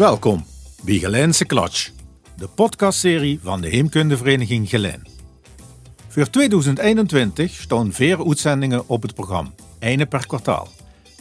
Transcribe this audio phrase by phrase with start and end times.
[0.00, 0.44] Welkom
[0.82, 1.90] bij Gelijnse Klatsch,
[2.36, 5.06] de podcastserie van de Heemkundevereniging Gelijn.
[6.08, 10.68] Voor 2021 staan vier uitzendingen op het programma, ene per kwartaal.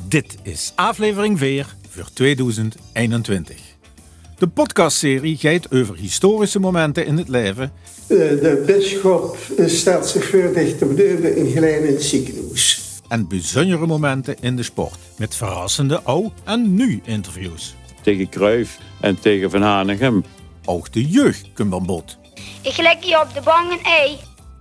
[0.07, 3.57] Dit is aflevering 4 voor 2021.
[4.37, 7.71] De podcastserie gaat over historische momenten in het leven.
[8.07, 12.81] De bisschop stelt zich voor dicht te bedeuven in Gelijn in het ziekenhuis.
[13.07, 14.97] En bijzondere momenten in de sport.
[15.17, 17.77] Met verrassende ou- en nu-interviews.
[18.01, 20.23] Tegen Cruijff en tegen Van Hanegem.
[20.65, 22.17] Ook de jeugd komt aan bod.
[22.61, 24.17] Ik leg je op de bank een ei.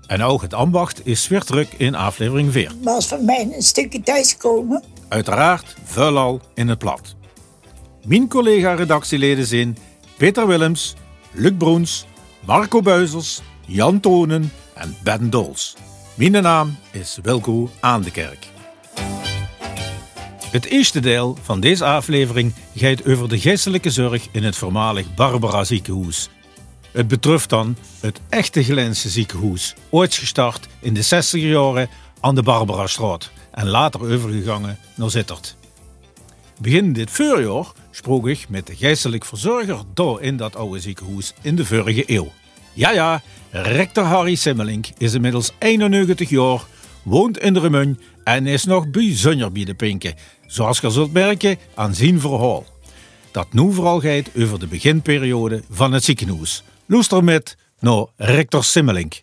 [0.06, 2.72] En ook het ambacht is weer druk in aflevering 4.
[2.82, 4.82] was van mij een stukje thuiskomen.
[5.08, 7.16] Uiteraard vuilal in het plat.
[8.04, 9.76] Mijn collega-redactieleden zijn
[10.16, 10.94] Peter Willems,
[11.32, 12.06] Luc Broens,
[12.44, 15.76] Marco Buizels, Jan Tonen en Ben Dols.
[16.14, 18.47] Mijn naam is Wilco Aandekerk.
[20.50, 25.64] Het eerste deel van deze aflevering gaat over de geestelijke zorg in het voormalig Barbara
[25.64, 26.28] ziekenhuis.
[26.92, 31.88] Het betreft dan het echte Gelijnse ziekenhuis, ooit gestart in de 60 jaren
[32.20, 35.56] aan de Barbarastraat en later overgegangen naar Zittert.
[36.60, 41.56] Begin dit voorjaar sprak ik met de geestelijk verzorger daar in dat oude ziekenhuis in
[41.56, 42.32] de vorige eeuw.
[42.72, 46.64] Ja, ja, rector Harry Simmelink is inmiddels 91 jaar,
[47.02, 50.14] woont in de Remun en is nog bijzonder bij de pinken,
[50.48, 52.64] zoals je zult merken aan zijn verhaal.
[53.30, 56.64] Dat nu vooral gaat over de beginperiode van het ziekenhuis.
[56.86, 59.22] Luister met naar rector Simmelink.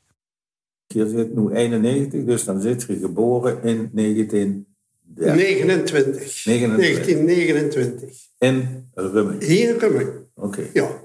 [0.88, 4.74] Je zit nu 91, dus dan zit je geboren in 1930
[5.16, 6.46] 29.
[6.46, 6.46] 29.
[6.46, 8.10] 1929.
[8.38, 9.44] in Rummen.
[9.44, 10.28] Hier in Rummen.
[10.36, 10.70] Oké.
[10.74, 11.02] Ja.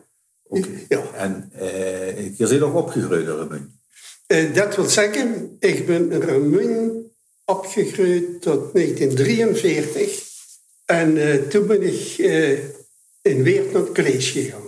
[0.49, 0.69] oké.
[0.89, 1.03] Ja.
[1.15, 3.81] En eh, je zit ook opgegroeid in Rummen.
[4.27, 7.11] Eh, dat wil zeggen, ik ben in Rummen
[7.51, 10.29] opgegroeid tot 1943.
[10.85, 12.59] En eh, toen ben ik eh,
[13.23, 14.63] in Weert naar het college gegaan.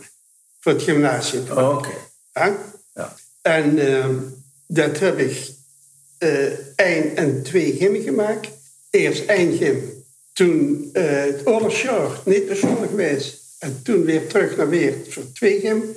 [0.60, 1.50] Voor het gymnasium.
[1.50, 1.94] Oh, Oké.
[2.34, 2.58] Ja?
[2.94, 3.16] Ja.
[3.42, 4.14] En ehm,
[4.66, 5.50] dat heb ik
[6.18, 8.48] eh één en twee gym gemaakt.
[8.90, 13.40] Eerst één gym, toen eh, het oorlogsjaar niet bijzonder geweest.
[13.58, 15.96] En toen weer terug naar Weert voor twee gym.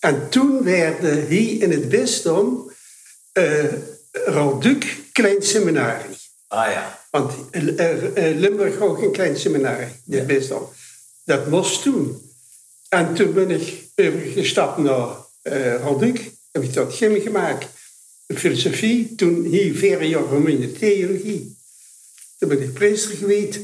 [0.00, 2.72] En toen werden hier in het bisdom
[3.32, 3.64] eh
[4.12, 6.16] Ralduc klein seminarie.
[6.54, 7.00] Ah ja.
[7.10, 10.26] Want eh, eh, Limburg had ook een klein seminarie, dit Ja.
[10.26, 10.68] bisdom.
[11.24, 12.30] Dat moest toen.
[12.88, 15.08] En toen ben ik overgestapt naar
[15.42, 16.30] uh, Ralduc.
[16.52, 17.66] Heb ik dat gym gemaakt.
[18.34, 19.14] Filosofie.
[19.14, 21.56] Toen hier vier jaar Roemenië theologie.
[22.38, 23.58] Toen ben ik priester geweest.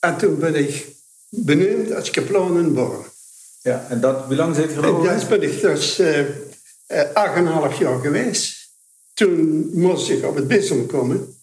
[0.00, 0.86] En toen ben ik
[1.28, 3.04] benoemd als kaplan in Born.
[3.62, 3.86] ja.
[3.90, 6.20] En dat, hoe lang zit er dat ben ik dus eh,
[6.86, 8.68] eh, acht en een half jaar geweest.
[9.14, 11.37] Toen moest ik op het bisdom komen,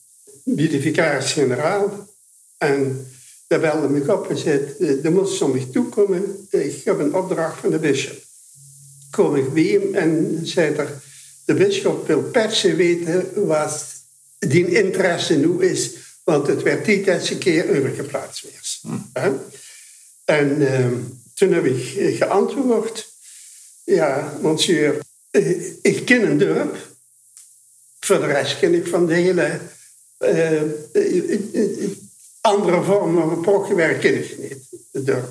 [0.46, 2.08] bij de vicaris-generaal.
[2.58, 3.08] En
[3.48, 6.48] daar belde me op en zei, eh, er moest ze mij toekomen.
[6.50, 8.24] Ik heb een opdracht van de bisschop.
[9.12, 11.02] Kom ik bij hem en zei er,
[11.46, 13.86] de bisschop wil per se weten wat
[14.40, 15.92] die interesse nu is.
[16.24, 18.94] Want het werd die tijd een keer overgeplaatst weer.
[19.14, 19.32] Hè?
[20.26, 20.94] En ehm,
[21.34, 23.14] toen heb ik eh, geantwoord.
[23.84, 25.00] Ja, monsieur,
[25.32, 26.78] eh, ik ken een dorp.
[28.00, 29.75] Voor de rest ken ik van de hele eh, eh, eh, eh,
[32.42, 34.58] andere vorm van prochtgewerk ken ik niet.
[34.92, 35.30] Het dorp.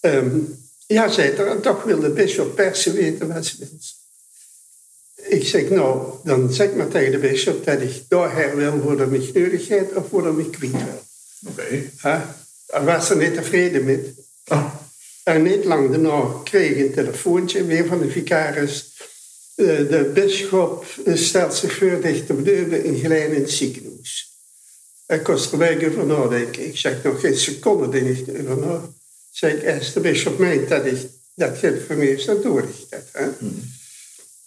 [0.00, 0.38] Ehm,
[0.86, 3.68] ja, zei er, toch wil de bisschop per se weten wat ze wil.
[5.28, 9.30] Ik zeg, nou, dan zeg maar tegen de bisschop dat ik daarher wil voor de
[9.34, 11.02] nodig heeft of voor de mich kwijt wil.
[11.48, 11.90] Oké.
[12.66, 14.14] Daar was ze niet tevreden mee.
[14.44, 14.74] Ah.
[15.22, 18.92] En niet lang daarna kreeg ik een telefoontje weer van de vicaris.
[19.54, 20.84] Eh, De bisschop
[21.14, 23.91] stelt zich voor dicht te bedeuven in Gelijn in het ziekenhuis.
[25.12, 26.66] Ik kost er week over nadenken.
[26.66, 28.80] Ik zeg nog geen seconde er niet over na.
[29.30, 33.02] Zeg ik, als de bisschop meent dat ik dat geld voor mij dat.
[33.12, 33.28] Hè?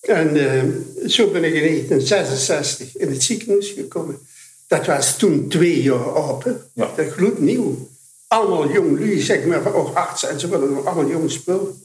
[0.02, 0.64] En eh,
[1.08, 4.20] zo ben ik in 1966 in het ziekenhuis gekomen.
[4.68, 6.70] Dat was toen twee jaar open.
[6.74, 6.94] Ja.
[6.96, 7.90] Dat gloednieuw.
[8.28, 11.78] Allemaal jong lui, zeg maar, ook arts en zo, willen allemaal jong spul.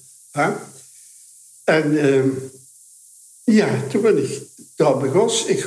[1.64, 2.24] En eh,
[3.44, 4.42] ja, toen ben ik
[4.76, 5.48] daar begonnen.
[5.48, 5.60] Ik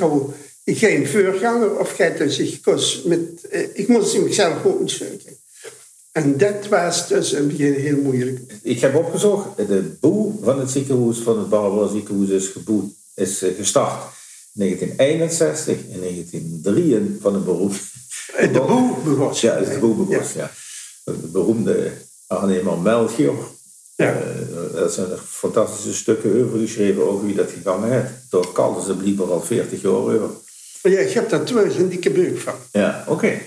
[0.64, 5.38] geen voorganger of gij dus ik kost met, eh, ik moest mezelf ook zoeken.
[6.12, 8.40] En dat was dus een begin heel moeilijk.
[8.62, 13.42] Ik heb opgezocht, de boel van het ziekenhuis, van het Barbara ziekenhuis, is, geboet, is
[13.42, 14.12] eh, gestart
[14.54, 17.74] in 1961 en 1903 van een beroep.
[18.52, 19.32] De boel begon.
[19.34, 20.50] Ja, de boel begonnen, ja.
[21.04, 21.92] De beroemde
[22.26, 23.52] aannemer Melchior.
[23.96, 24.12] Ja.
[24.12, 28.10] Eh, daar zijn er fantastische stukken over geschreven over wie dat gegaan heeft.
[28.30, 30.30] Door kalden ze blijkbaar al 40 jaar over.
[30.84, 32.54] Maar ja, ik heb daar thuis een dikke buik van.
[32.72, 33.40] Ja, oké.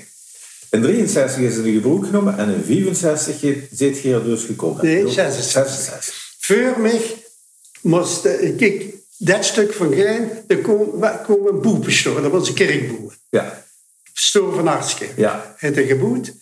[0.69, 3.35] In 63 is het in gebruik genomen en in 64
[3.71, 4.85] zit je er dus gekomen.
[4.85, 6.35] Nee, 66.
[6.39, 7.01] Voor mij
[7.81, 8.85] moest, eh, kijk,
[9.17, 10.61] dat stuk van Gein, daar
[10.99, 13.15] waar kwam een dat was een kerkboer.
[13.29, 13.65] Ja,
[14.13, 15.17] Stoor van Arskerk.
[15.17, 15.55] Ja.
[15.57, 16.33] Het een geboet.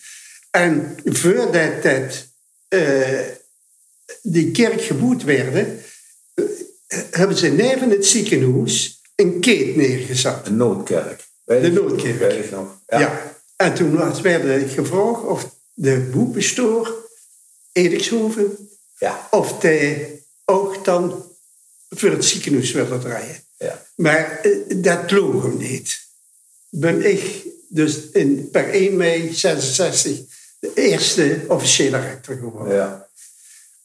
[0.52, 2.28] En voordat dat,
[2.68, 3.20] eh,
[4.22, 5.56] die kerk geboet werd,
[6.34, 6.46] eh,
[7.12, 10.48] hebben ze neven het ziekenhuis een keet neergezet.
[10.48, 11.24] een noodkerk.
[11.44, 12.20] Weet De noodkerk.
[12.20, 12.68] weet nog?
[12.88, 13.36] Ja.
[13.56, 17.04] En toen was, werd gevraagd of de boepenstoor,
[17.72, 18.70] Edikshoven,
[19.00, 19.28] Ja.
[19.32, 21.26] of hij ook dan
[21.90, 23.36] voor het ziekenhuis wilde draaien.
[23.58, 23.86] ja.
[23.96, 26.04] Maar eh, dat kloog hem niet.
[26.70, 30.20] Ben ik dus in, per 1 mei 66
[30.60, 32.76] de eerste officiële rector geworden.
[32.76, 33.08] ja.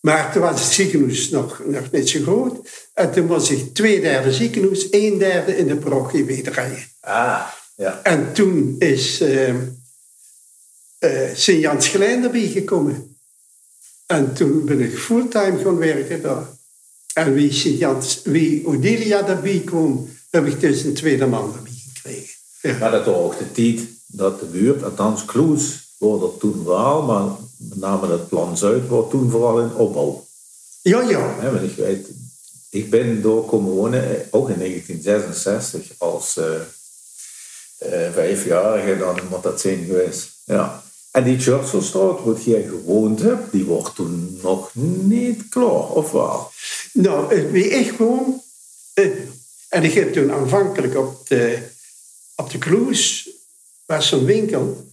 [0.00, 2.68] Maar toen was het ziekenhuis nog, nog niet zo groot.
[3.00, 6.84] En toen was ik twee derde ziekenhuis, een derde in de parochie weer draaien.
[7.00, 8.00] Ah, ja.
[8.02, 9.54] En toen is uh,
[11.34, 13.16] Sint-Jans Gelijn erbij gekomen.
[14.06, 16.46] En toen ben ik fulltime gaan werken daar.
[17.14, 22.34] En wie, Sint-Jans, wie Odilia erbij kwam, heb ik dus een tweede man erbij gekregen.
[22.60, 22.78] Ja.
[22.78, 27.02] Maar dat was ook de tijd dat de buurt, althans Kloes, wordt er toen wel,
[27.02, 30.26] maar met name het plan Zuid wordt toen vooral in opbouw.
[30.82, 31.34] Ja, ja.
[31.38, 32.06] Hè, want ik weet,
[32.70, 36.54] ik ben door komen wonen, eh, ook in 1966, als eh,
[37.78, 40.28] eh, vijfjarige, dan moet dat zijn geweest.
[40.44, 40.82] Ja.
[41.10, 46.50] En die Churchillstraat, waar jij gewoond hebt, die wordt toen nog niet klaar, of wel?
[46.92, 48.42] Nou, wie ik gewoon...
[48.94, 49.06] eh,
[49.68, 51.58] en ik heb toen aanvankelijk op de,
[52.36, 53.30] op de Kloes,
[53.86, 54.86] was zo'n winkel.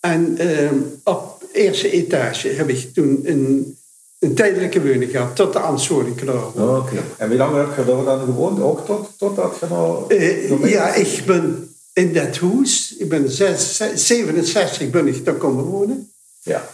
[0.00, 0.70] En eh,
[1.04, 3.78] op eerste etage heb ik toen een,
[4.22, 6.46] een tijdelijke woning gehad, tot de aanswoning klaar.
[6.46, 7.02] Oké.
[7.16, 8.60] En wie lang heb je daar dan gewoond?
[8.60, 10.14] Ook tot, totdat je nou...
[10.14, 15.34] Eh, ja, ik ben in dat huis, ik ben zes- zes- 67 ben ik daar
[15.34, 16.12] komen wonen.
[16.42, 16.68] Ja.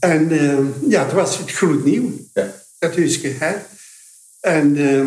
[0.00, 2.54] En eh, ja, het was het gloednieuw, ja.
[2.78, 3.28] dat huisje.
[3.38, 3.54] Hè?
[4.40, 4.98] En, eh,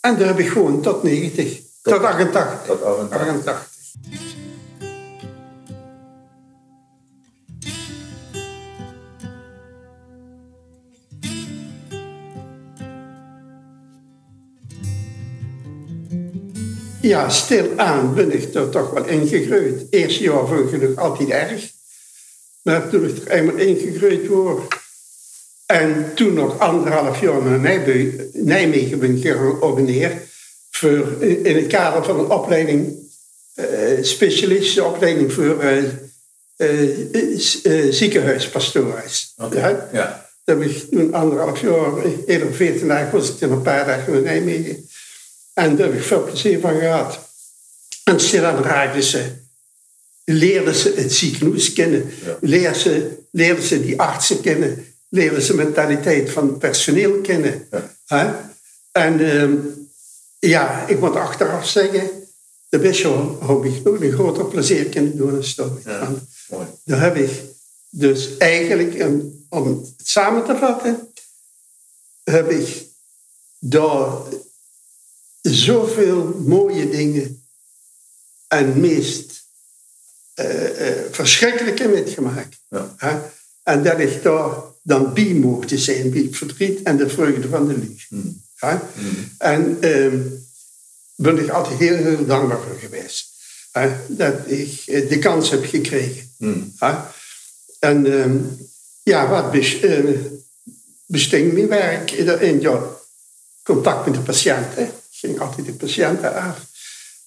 [0.00, 2.66] en daar heb ik gewoon tot 90, tot, 88.
[2.66, 3.18] tot 88.
[3.18, 3.70] 88.
[17.02, 19.86] Ja, stilaan ben ik er toch wel ingegroeid.
[19.90, 21.70] Eerste jaar vond ik het nog altijd erg.
[22.62, 24.74] Maar toen ik er eenmaal ingegroeid word...
[25.66, 27.80] en toen nog anderhalf jaar naar
[28.32, 30.30] Nijmegen ben georganiseerd...
[30.70, 32.96] Voor, in, in het kader van een opleiding...
[33.54, 33.66] eh,
[34.00, 35.82] specialistische opleiding voor eh,
[37.90, 39.32] ziekenhuispastoors.
[39.36, 39.58] Oké.
[39.58, 39.88] Ja?
[39.92, 40.30] Ja.
[40.44, 41.92] Dat heb ik toen anderhalf jaar,
[42.26, 44.88] eerder 14 dagen was ik toen een paar dagen in Nijmegen.
[45.52, 47.18] En daar heb ik veel plezier van gehad.
[48.04, 49.32] En stilaan raakten ze,
[50.24, 52.36] leerden ze het ziekenhuis kennen, Ja.
[52.40, 57.66] leerden, ze, leerden ze die artsen kennen, leerden ze mentaliteit van het personeel kennen.
[57.70, 57.94] Ja.
[58.06, 58.32] Hè?
[58.92, 59.56] En ehm,
[60.38, 62.10] ja, ik moet achteraf zeggen,
[62.68, 65.80] de bisschop heb ik nog een groter plezier kunnen doen dan.
[65.84, 66.12] Ja.
[66.84, 67.30] Daar heb ik
[67.90, 69.04] dus eigenlijk,
[69.48, 71.12] om het samen te vatten,
[72.24, 72.86] heb ik
[73.58, 74.08] daar
[75.42, 77.44] zoveel mooie dingen
[78.48, 79.42] en meest
[80.34, 82.58] eh, eh, verschrikkelijke metgemaakt.
[82.68, 83.32] Ja.
[83.62, 87.66] En dat ik daar dan bij mocht zijn, bij het verdriet en de vreugde van
[87.68, 88.16] de liefde.
[88.16, 88.42] Mm.
[88.54, 88.76] Hè?
[89.38, 90.20] En ehm
[91.14, 93.30] ben ik altijd heel, heel dankbaar voor geweest.
[94.08, 96.30] Dat ik eh, de kans heb gekregen.
[96.38, 96.74] Mm.
[97.78, 98.36] En ehm,
[99.02, 99.80] ja, wat bes,
[101.06, 102.82] besting mijn werk in ja,
[103.62, 104.90] contact met de patiënten.
[105.22, 106.56] Ging altijd de patiënten af.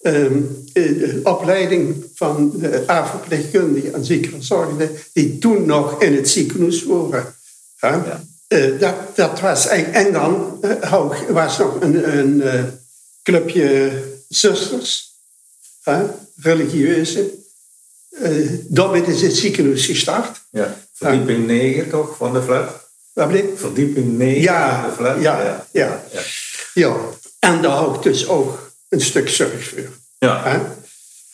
[0.02, 0.42] Ehm,
[0.74, 7.34] eh, de opleiding van de AVO-verpleegkundigen en ziekenverzorgenden die toen nog in het ziekenhuis waren.
[7.80, 8.24] Ja.
[8.48, 10.60] Eh, dat, dat was, en, en dan
[10.92, 12.44] ook, was nog een, een
[13.24, 13.92] clubje
[14.30, 15.14] zusters,
[16.36, 17.34] religieuze.
[18.68, 20.42] Daarmee is het ziekenhuis gestart.
[20.52, 20.78] Ja.
[20.94, 22.90] Verdieping 9 toch, van de flat?
[23.14, 23.32] Wat?
[23.56, 25.22] Verdieping 9 Ja, van de flat?
[25.22, 25.68] ja, ja.
[25.72, 26.04] ja.
[26.12, 26.22] ja.
[26.74, 26.96] Ja,
[27.46, 29.90] en daar hou ik dus ook een stuk zorg voor.
[30.18, 30.44] Ja.
[30.44, 30.60] Hè?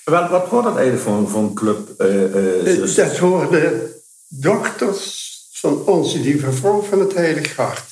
[0.04, 2.00] Wat, wat wordt dat eigenlijk voor, voor een club?
[2.00, 2.96] eh eh, Eh?
[2.96, 3.94] Dat worden
[4.28, 7.84] dochters van onze lieve vrouw van het Heilig Hart.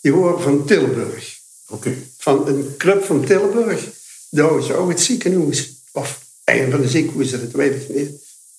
[0.00, 1.38] Die horen van Tilburg.
[1.68, 1.94] Oké.
[2.18, 3.88] Van een club van Tilburg.
[4.30, 5.72] Daar is ook het ziekenhuis.
[5.92, 8.10] Of een van de ziekenhuizen, dat weet ik niet.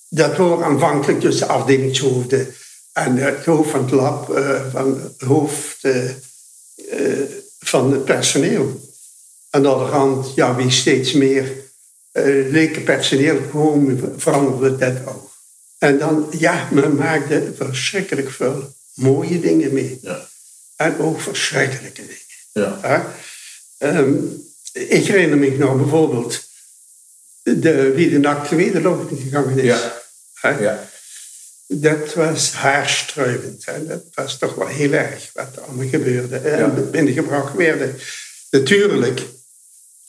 [0.08, 2.54] Dat hoort aanvankelijk dus de afdelingshoofden.
[2.92, 4.26] En het hoofd van het lab,
[4.72, 5.76] van het hoofd
[7.58, 8.87] van het personeel.
[9.50, 11.52] En aan de andere kant, ja, wie steeds meer
[12.12, 15.30] uh, leken personeel komen, veranderde dat ook.
[15.78, 19.98] En dan, ja, men maakte verschrikkelijk veel mooie dingen mee.
[20.02, 20.28] Ja.
[20.76, 22.80] En ook verschrikkelijke dingen.
[22.82, 23.14] Ja.
[23.78, 24.14] Ehm,
[24.72, 26.46] ik herinner me nog bijvoorbeeld
[27.42, 29.64] de, wie de nacht wederloping gegangen is.
[29.64, 30.02] Ja.
[30.34, 30.50] Hè?
[30.50, 30.88] Ja.
[31.66, 33.64] Dat was haarstruivend.
[33.64, 33.86] Hè?
[33.86, 36.36] Dat was toch wel heel erg wat er allemaal gebeurde.
[36.36, 36.68] En Ja.
[36.68, 37.98] binnengebracht werden.
[38.50, 39.22] Natuurlijk,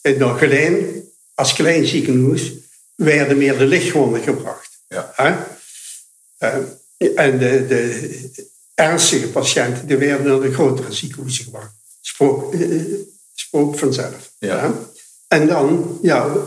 [0.01, 1.03] nog klein,
[1.34, 2.51] als klein ziekenhuis,
[2.96, 4.70] werden meer de lichtwonden gebracht.
[4.88, 5.13] Ja.
[5.15, 5.36] Hè?
[6.38, 6.58] Eh,
[7.15, 8.29] en de, de
[8.75, 11.72] ernstige patiënten die werden naar de grotere ziekenhuizen gebracht.
[12.01, 12.82] Spook, eh,
[13.34, 14.32] spook vanzelf.
[14.39, 14.60] Ja.
[14.60, 14.70] hè.
[15.27, 16.44] En dan, ja,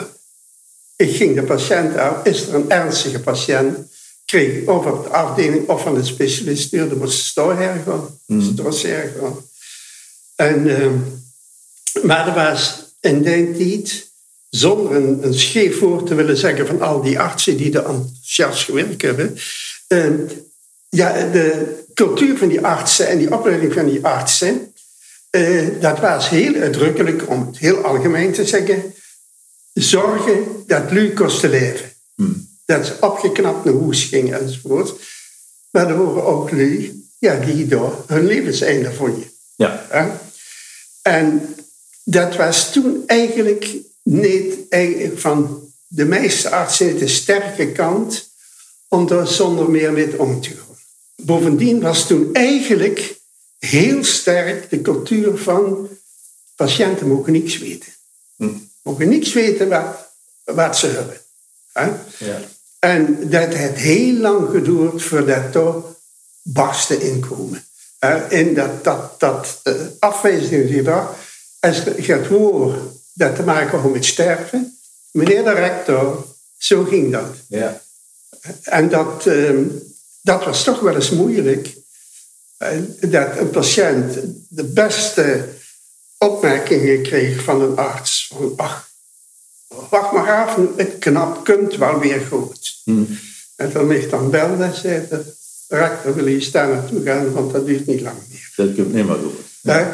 [0.96, 2.26] ik ging de patiënt uit.
[2.26, 3.78] Is er een ernstige patiënt?
[4.24, 8.18] Kreeg ik of op de afdeling of van de specialist stuurde, moest ze doorheen gaan.
[8.26, 9.36] Moest doorheen gaan.
[10.34, 10.90] En, eh,
[12.02, 14.10] maar er was in die tijd,
[14.48, 18.64] zonder een, een scheef woord te willen zeggen van al die artsen die er enthousiast
[18.64, 19.38] gewerkt hebben,
[19.86, 20.10] eh,
[20.88, 24.72] ja, de cultuur van die artsen en die opleiding van die artsen,
[25.30, 28.94] eh, dat was heel uitdrukkelijk, om het heel algemeen te zeggen,
[29.72, 31.90] zorgen dat kost te leven.
[32.64, 34.94] Dat ze opgeknapt naar huis gingen enzovoort.
[35.70, 39.30] Maar er waren ook lui ja, die door hun levenseinde vonden.
[39.56, 39.86] Ja.
[39.90, 40.20] Ja?
[41.02, 41.54] En
[42.04, 44.54] dat was toen eigenlijk niet
[45.14, 48.30] van de meeste artsen de sterke kant
[48.88, 50.76] om daar zonder meer mee om te gaan.
[51.16, 53.20] Bovendien was toen eigenlijk
[53.58, 55.88] heel sterk de cultuur van
[56.56, 57.92] patiënten mogen niks weten.
[58.82, 60.12] Mogen niks weten wat,
[60.44, 61.20] wat ze hebben.
[61.72, 61.90] Hè?
[62.18, 62.40] Ja.
[62.78, 65.74] En dat heeft heel lang geduurd voordat er
[66.42, 67.64] barsten inkomen.
[68.28, 71.16] En dat, dat, dat uh, afwijzingsgedrag,
[71.62, 74.78] als gaat horen dat te maken heeft met sterven,
[75.10, 76.26] meneer de rector,
[76.58, 77.34] zo ging dat.
[77.48, 77.82] Ja.
[78.62, 79.64] En dat, ehm,
[80.20, 81.74] dat was toch wel eens moeilijk.
[82.56, 85.48] Eh, dat een patiënt de beste
[86.18, 88.30] opmerkingen kreeg van een arts.
[88.34, 88.88] Van, ach,
[89.90, 92.82] wacht maar af, het knap kunt wel weer goed.
[93.56, 95.34] En toen ik dan belde, zei de
[95.68, 98.50] rector, wil je daar naartoe gaan, want dat duurt niet lang meer.
[98.56, 99.32] Dat komt niet meer door.
[99.62, 99.84] Hè?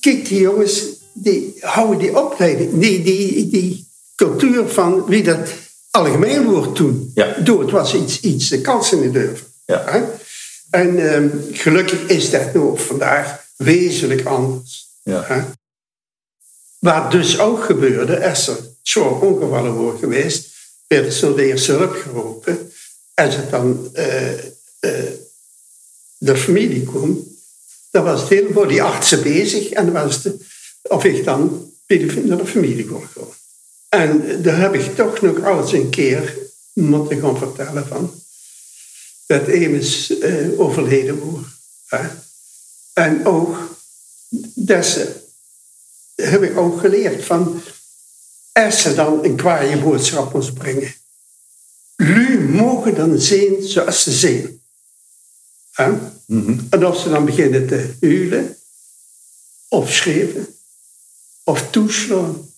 [0.00, 0.82] Kijk, die jongens,
[1.12, 5.48] die houden die opleiding, die, die, die cultuur van wie dat
[5.90, 7.10] algemeen wordt toen.
[7.14, 7.36] Ja.
[7.44, 9.46] Door het was iets, iets de kansen niet durven.
[9.64, 9.84] Ja.
[9.86, 10.02] Hè?
[10.70, 14.88] En ehm, gelukkig is dat nu vandaag wezenlijk anders.
[15.02, 15.22] Ja.
[15.24, 15.42] Hè?
[16.78, 20.48] Wat dus ook gebeurde, als er zware ongevallen worden geweest,
[20.86, 22.72] werden ze de eerste hulp geroepen.
[23.14, 25.12] Als het dan eh, eh,
[26.18, 27.33] de familie kwam,
[27.94, 30.34] dan was het helemaal die artsen bezig en was het,
[30.82, 33.28] of ik dan de, naar de familie kon gaan.
[33.88, 36.38] En daar heb ik toch nog eens een keer
[36.72, 38.22] moeten gaan vertellen van
[39.26, 41.20] dat Emes eh, overleden
[41.88, 42.00] was.
[42.92, 43.76] En ook
[44.66, 45.14] ze,
[46.14, 47.62] heb ik ook geleerd van
[48.52, 50.94] als ze dan een kwaaie boodschap moest brengen.
[51.96, 54.62] Lu mogen dan zijn zoals ze zijn.
[55.74, 55.92] Hè?
[56.70, 58.56] En als ze dan beginnen te huilen,
[59.68, 60.56] of schreeuwen,
[61.44, 62.50] of toeslaan,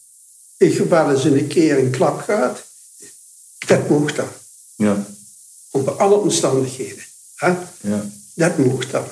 [0.56, 2.64] in geval ze een keer een klap gaat,
[3.66, 4.28] dat mocht dan.
[4.76, 5.06] Ja.
[5.70, 7.04] Onder alle omstandigheden.
[7.34, 7.54] Hè?
[7.80, 8.10] Ja.
[8.34, 9.04] Dat mocht dan.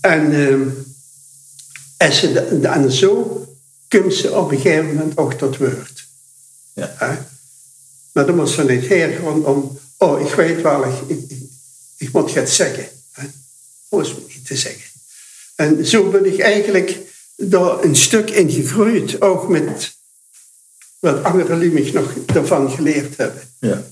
[0.00, 3.44] En, ehm, ze en zo
[3.88, 6.06] komt ze op een gegeven moment ook tot woord.
[6.72, 6.94] Ja.
[6.96, 7.16] Hè?
[8.12, 11.42] Maar dan moet ze niet gewoon om, oh, ik weet wel, ik, ik, ik,
[11.96, 12.88] ik moet het zeggen.
[13.88, 14.90] Me niet te zeggen.
[15.54, 16.98] En zo ben ik eigenlijk
[17.36, 19.94] daar een stuk in gegroeid, ook met
[20.98, 23.50] wat andere lui nog daarvan geleerd hebben.
[23.60, 23.86] Ja.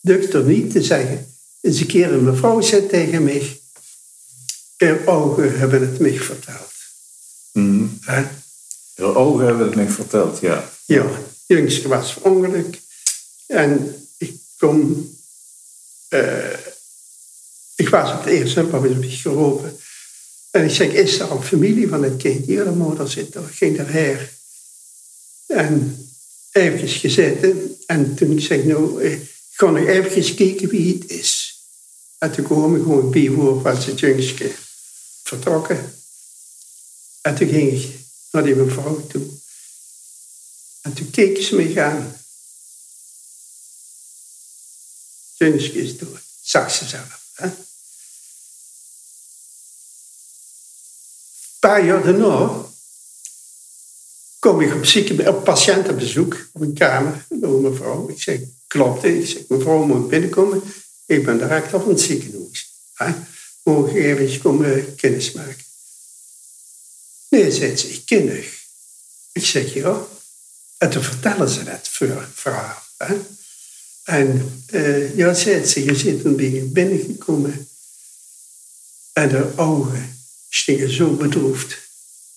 [0.00, 1.34] Durft er niet te zeggen.
[1.60, 3.60] Eens een keer een mevrouw zei tegen mij,
[4.76, 6.72] haar ogen hebben het mij verteld.
[8.94, 10.70] Je ogen hebben het me verteld, ja.
[10.84, 11.10] Ja,
[11.46, 12.80] jongste was verongeluk.
[13.46, 15.10] En ik kom...
[16.08, 16.48] eh,
[17.74, 19.78] ik was op de eerste hulp, heb ik geroepen.
[20.50, 22.46] En ik zeg, is er een familie van het kind?
[22.46, 23.42] Ja, de moeder zit er.
[23.42, 24.18] Ik ging erheen.
[25.46, 25.98] En
[26.52, 27.76] eventjes gezeten.
[27.86, 31.58] En toen ik zeg, nou, eh, ik ga nog eventjes kijken wie het is.
[32.18, 34.52] En toen kwam ik gewoon bij voor was het jongste
[35.22, 35.94] vertrokken.
[37.20, 37.90] En toen ging ik
[38.30, 39.26] naar die mevrouw toe.
[40.80, 42.16] En toen keek ze me aan.
[45.34, 46.20] Jongske is dood.
[46.42, 47.23] Zag ze zelf.
[47.34, 47.48] Hè?
[51.64, 52.64] paar jaar daarna
[54.38, 58.08] kom ik op, zieke, op patiëntenbezoek op een kamer een mevrouw.
[58.08, 59.04] Ik zeg, klopt.
[59.04, 60.62] Ik zeg, mevrouw moet binnenkomen.
[61.06, 62.72] Ik ben direct van het ziekenhuis.
[62.94, 63.12] Hè?
[63.62, 65.64] Mogen even komen kennis maken.
[67.28, 68.44] Nee, zegt ze, ik ken.
[69.32, 70.06] Ik zeg, ja.
[70.78, 71.88] En toen vertellen ze het
[72.34, 72.82] verhaal.
[72.96, 73.16] Hè?
[74.04, 77.68] En uh, ja, zei ze, je zit een beetje binnengekomen.
[79.12, 80.16] En de ogen
[80.48, 81.78] stingen zo bedroefd.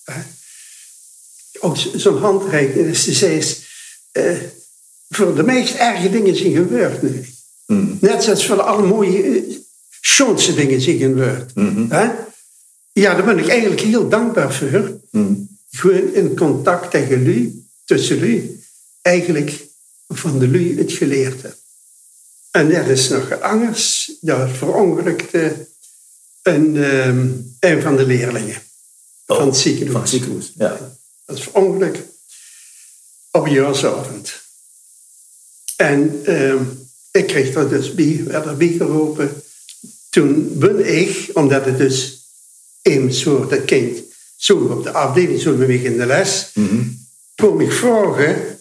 [0.04, 0.20] Hè?
[1.60, 2.86] Ook zo'n handreiking.
[2.86, 3.44] Dus ze zei,
[4.12, 4.38] uh,
[5.08, 7.24] voor de meest erge dingen zijn gebeurd nu.
[7.66, 7.98] Mm.
[8.00, 9.56] Net zoals voor alle mooie, uh,
[10.00, 11.54] schoonste dingen zijn gebeurd.
[11.54, 11.88] Mm -hmm.
[12.92, 15.00] Ja, daar ben ik eigenlijk heel dankbaar voor.
[15.10, 15.58] Mm.
[15.70, 18.64] Gewoon in contact tegen jullie, tussen jullie,
[19.02, 19.66] eigenlijk
[20.08, 21.57] van de lui het geleerd heb.
[22.50, 25.68] En er is nog anders, daar verongelukte
[26.42, 28.62] een, um, een van de leerlingen
[29.26, 29.92] oh, van het ziekenhuis.
[29.92, 30.96] Van het ziekenhuis, ja.
[31.24, 32.04] Dat is verongeluk
[33.30, 34.32] op jaarsavond.
[35.76, 39.42] En um, ik kreeg dat dus bij, werd erbij geroepen.
[40.10, 42.18] Toen ben ik, omdat het dus
[42.82, 43.98] een soort kind
[44.36, 47.06] zo op de afdeling, zo in de les, mm -hmm.
[47.34, 48.58] kwam ik vragen,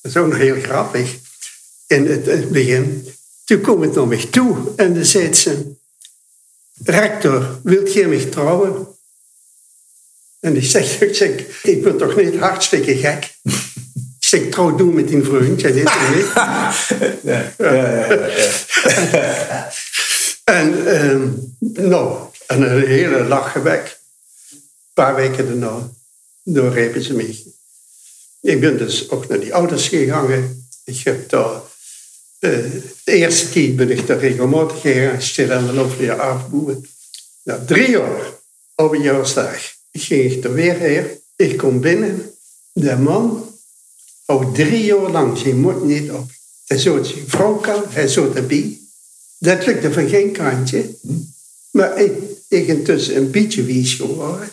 [0.00, 1.16] dat is ook nog heel grappig,
[1.90, 3.08] in het, het begin.
[3.44, 5.74] Toen kwam het naar mij toe en dan zei ze,
[6.84, 8.88] rector, wilt jij mij trouwen?
[10.40, 11.30] En ik zeg, ik zeg,
[11.62, 13.34] ik ben toch niet hartstikke gek?
[14.20, 16.32] Ik zeg, trouw doen met die vriend, jij weet het niet.
[17.30, 19.72] ja, ja, ja, ja.
[20.60, 23.98] en um, nou, en een hele lachgebek.
[24.50, 24.60] Een
[24.94, 25.90] paar weken daarna,
[26.42, 27.44] doorrepen ze mij.
[28.40, 30.58] Ik ben dus ook naar die ouders gegaan.
[30.84, 31.60] Ik heb daar,
[32.40, 36.86] de eerste tijd ben ik daar regelmatig stil aan de loop van je afboeren.
[37.42, 38.32] Na drie jaar,
[38.74, 41.06] op een jaarsdag, ging ik er weer heen.
[41.36, 42.34] Ik kom binnen,
[42.72, 43.54] de man
[44.24, 46.30] houdt drie jaar lang zijn mond niet op.
[46.66, 48.78] Hij zoot zijn vrouw kan, hij zoot erbij.
[49.38, 50.94] Dat lukte van geen kantje.
[51.70, 52.12] Maar ik,
[52.48, 54.50] ik intussen een beetje wies geworden.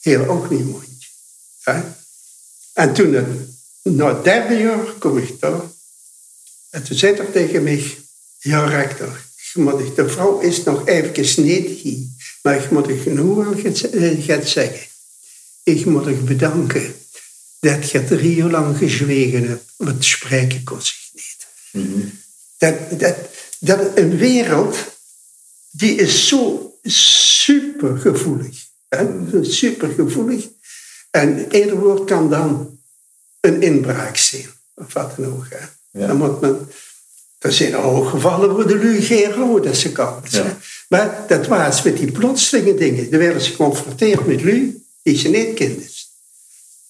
[0.00, 1.08] Heel ook niet mondje.
[2.72, 3.16] En toen,
[3.82, 5.60] na het derde jaar, kom ik daar.
[6.70, 7.98] En toen zei er tegen mij,
[8.38, 9.20] ja rector,
[9.94, 12.06] de vrouw is nog even niet hier.
[12.42, 13.60] Maar ik moet je genoeg
[14.24, 14.86] gaat zeggen.
[15.62, 16.94] Ik moet je bedanken
[17.60, 19.72] dat je drie jaar lang gezwegen hebt.
[19.76, 21.46] Want spreken kost zich niet.
[21.72, 22.18] Mm -hmm.
[22.58, 23.16] dat, dat,
[23.58, 24.76] dat een wereld,
[25.70, 28.66] die is zo supergevoelig.
[28.88, 29.06] Hè?
[29.44, 30.48] Supergevoelig.
[31.10, 32.78] En ieder woord kan dan
[33.40, 34.48] een inbraak zijn.
[34.74, 35.46] Of wat dan ook.
[35.48, 35.66] Hè?
[35.90, 36.06] Ja.
[36.06, 36.68] Dan moet men...
[37.38, 40.22] Er zijn al gevallen waar de lui geen rode ze kan.
[40.28, 40.58] Ja.
[40.88, 43.10] Maar dat was met die plotselinge dingen.
[43.10, 45.88] Dan werden ze geconfronteerd met lui die ze niet kenden.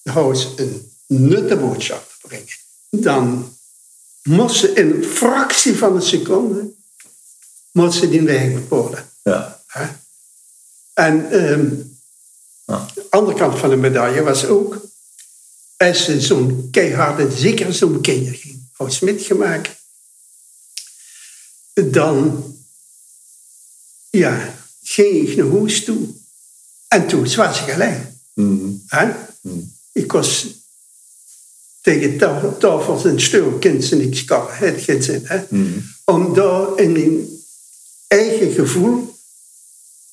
[0.02, 2.46] Dan houden ze een nutte boodschap te brengen.
[2.90, 3.56] Dan
[4.22, 6.70] moest ze in een fractie van een seconde
[7.72, 9.08] moest ze die weg bepalen.
[9.22, 9.62] Ja.
[10.94, 11.98] En um,
[12.66, 12.86] ja.
[12.94, 14.86] de andere kant van de medaille was ook,
[15.76, 19.70] als ze zo'n keiharde, zeker zo'n kinder ging, als metgemaakt,
[21.72, 22.44] dan
[24.10, 26.08] ja, ging ik naar huis toe.
[26.88, 28.20] En toen was ik alleen.
[28.34, 28.82] Mm.
[29.40, 29.74] Mm.
[29.92, 30.46] Ik was
[31.80, 32.18] tegen
[32.58, 35.20] tafels en stoelkens en ik kan het geen zin.
[35.24, 35.44] Hè?
[35.48, 35.92] Mm.
[36.04, 37.28] Om daar in mijn
[38.06, 39.18] eigen gevoel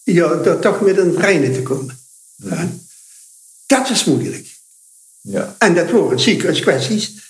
[0.03, 1.99] ja, daar toch met een reine te komen.
[2.35, 2.69] Ja.
[3.65, 4.55] Dat is moeilijk.
[5.21, 5.55] Ja.
[5.59, 7.26] En dat worden ziekenhuiskwesties.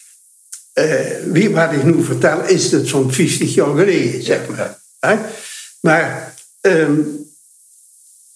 [0.79, 4.79] Uh, wie wat ik nu vertel, is het van 50 jaar geleden, zeg maar.
[4.99, 5.29] Ja.
[5.79, 7.25] Maar um,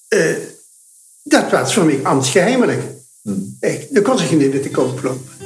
[0.10, 0.36] uh,
[1.24, 2.82] dat was voor mij ambtsgeheimelijk.
[3.22, 3.58] Hmm.
[3.60, 5.41] Echt, daar kon ik niet in de koop lopen.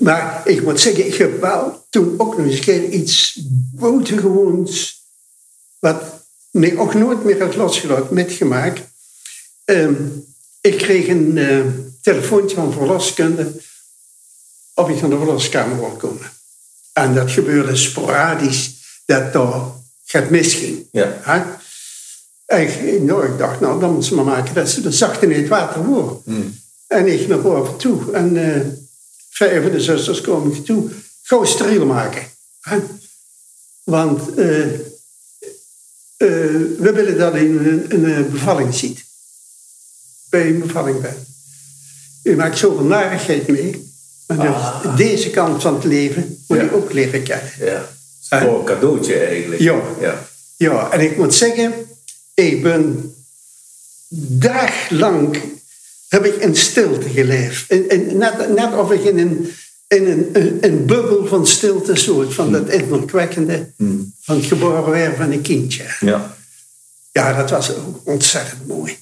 [0.00, 3.40] Maar ik moet zeggen, ik heb wel toen ook nog eens een keer iets
[3.74, 5.02] buitengewoons,
[5.78, 6.02] wat
[6.50, 8.80] mij ook nooit meer had losgelaten, metgemaakt.
[9.64, 10.24] Um,
[10.60, 11.64] ik kreeg een uh,
[12.02, 13.52] telefoontje van verloskunde
[14.74, 16.30] of ik naar de verloskamer wil komen.
[16.92, 18.74] En dat gebeurde sporadisch,
[19.06, 19.62] dat daar
[20.04, 20.86] gaat misging.
[20.92, 21.22] Ja.
[22.46, 25.40] En nou, ik dacht, nou, dan moet ze maar maken dat ze de zachte in
[25.40, 26.22] het water voor.
[26.24, 26.58] Mm.
[26.86, 28.12] En ik naar boven toe.
[28.12, 28.66] En uh,
[29.40, 30.90] vijf van de zusters komen toe.
[31.22, 32.22] Gauw steriel maken.
[32.60, 32.78] Hè?
[33.84, 34.78] Want uh, uh,
[36.78, 39.04] we willen dat je een, een, bevalling ziet.
[40.30, 41.18] Bij een bevalling bent.
[42.22, 43.92] U maakt zoveel narigheid mee.
[44.26, 46.64] Maar dus deze kant van het leven moet Ja.
[46.64, 47.52] je ook leren kennen.
[47.58, 47.88] Ja.
[48.20, 49.60] Voor een cadeautje eigenlijk.
[49.60, 49.82] Ja.
[50.00, 50.28] ja.
[50.56, 51.72] Ja, en ik moet zeggen,
[52.34, 53.14] ik ben
[54.38, 55.36] daglang
[56.10, 57.70] heb ik in stilte geleefd.
[57.70, 59.52] In, in- net, net of ik in een,
[59.88, 63.70] in een, een, een bubbel van stilte soort, van dat indrukwekkende
[64.20, 65.84] van het geboren worden van een kindje.
[66.00, 66.36] Ja.
[67.12, 68.96] Ja, dat was ook ontzettend mooi.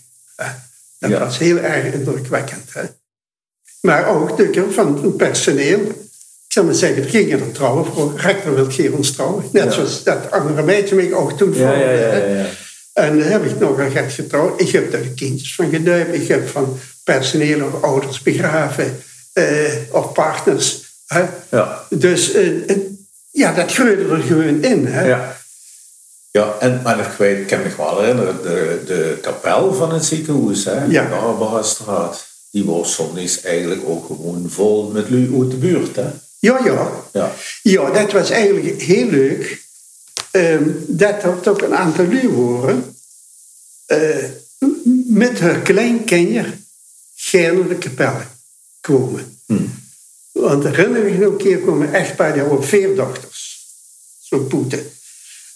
[0.99, 1.19] Dat Ja.
[1.19, 2.65] was heel erg indrukwekkend.
[2.73, 2.83] Hè.
[3.81, 5.81] Maar ook natuurlijk van het personeel.
[5.81, 8.13] Ik zal maar zeggen, er gingen er trouwen voor.
[8.17, 9.45] Rector wil geen ons trouwen.
[9.53, 9.71] Net Ja.
[9.71, 11.73] zoals dat andere meisje mij ook toen Ja,
[12.99, 14.61] En dan heb ik nog een gek getrouwd.
[14.61, 16.15] Ik heb daar kindjes van gedoopt.
[16.15, 19.01] Ik heb van personeel of ouders begraven.
[19.33, 20.83] eh, of partners.
[21.07, 21.25] Hè.
[21.51, 21.85] Ja.
[21.91, 22.77] Dus eh, eh,
[23.31, 24.87] ja, dat groeide er gewoon in.
[24.87, 25.07] Hè.
[25.07, 25.37] Ja.
[26.31, 30.05] Ja, en, maar ik, weet, ik kan me wel herinneren, de, de kapel van het
[30.05, 31.03] ziekenhuis, hè, Ja.
[31.03, 35.97] de Barbarastraat, die was soms eigenlijk ook gewoon vol met lui uit de buurt.
[35.97, 36.07] Hè?
[36.39, 36.91] Ja, ja.
[37.13, 37.33] Ja.
[37.63, 39.67] Ja, dat was eigenlijk heel leuk.
[40.39, 42.97] Ehm, dat er toch een aantal lui waren.
[43.87, 44.25] eh,
[45.07, 46.67] met haar kleinkinderen
[47.15, 48.21] gerne naar de kapel
[48.81, 49.41] komen.
[50.33, 53.67] Want herinner ik me nog een keer kwamen echt bij die hadden vier dochters.
[54.21, 54.91] Zo'n poeten.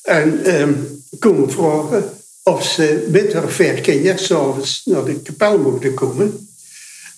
[0.03, 0.73] En ehm
[1.19, 2.11] komen vragen
[2.43, 6.49] of ze met haar vier kinderen s'avonds naar de kapel mochten komen.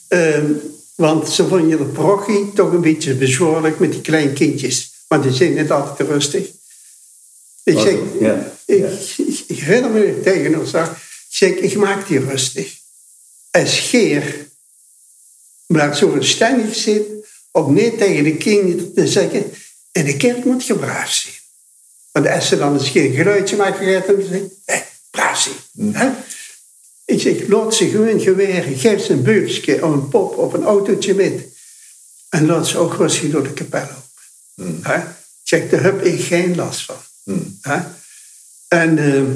[0.09, 0.53] Ehm,
[0.95, 4.93] want ze vonden de parochie toch een beetje bezwaarlijk met die kleine kindjes.
[5.09, 6.54] Want die zijn niet altijd rustig.
[7.65, 7.99] Ik zeg?
[8.21, 8.85] Ja, ik,
[9.17, 10.97] ik, ik herinner me tegen zeg, ik
[11.29, 12.79] zeg, ik maak die rustig.
[13.51, 14.47] En scheer.
[15.67, 17.03] Maar zo verstandig zit
[17.51, 19.53] om niet tegen de kinderen te zeggen,
[19.93, 21.35] in de kerk moet je braaf zijn.
[22.13, 25.95] Want als ze dan eens geen geluidje maken, gaat dan zeggen, hé, braaf zijn.
[25.95, 26.11] Hè?
[27.05, 28.79] Ik zeg, laat ze gewoon geweren.
[28.79, 31.47] Geef ze een buurtje of een pop of een autootje met.
[32.29, 34.81] En laat ze ook rustig door de kapel lopen.
[34.83, 34.99] Hè?
[34.99, 36.97] Ik zeg, daar heb ik geen last van.
[37.61, 37.81] Hè?
[38.69, 39.33] En ehm,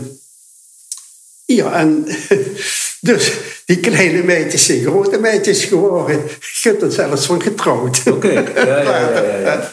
[1.44, 2.06] ja, en
[3.00, 3.32] dus
[3.64, 6.22] die kleine meisjes zijn grote meisjes geworden.
[6.38, 8.02] Je hebt er zelfs van getrouwd.
[8.06, 9.72] Oké, ja, ja, ja, ja, ja.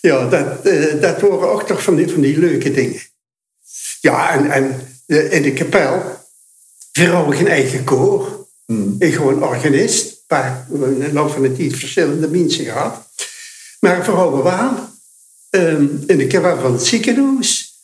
[0.00, 3.00] Ja, dat, eh, dat waren ook toch van die, van die leuke dingen.
[4.00, 6.02] Ja, en, en eh, in de kapel,
[6.92, 8.44] we hadden geen eigen koor.
[8.98, 10.26] Ik gewoon organist.
[10.26, 13.08] Paar, in de loop van de tijd verschillende mensen gehad.
[13.80, 14.88] Maar vooral wel,
[15.56, 17.74] ehm, in de kapel van het ziekenhuis,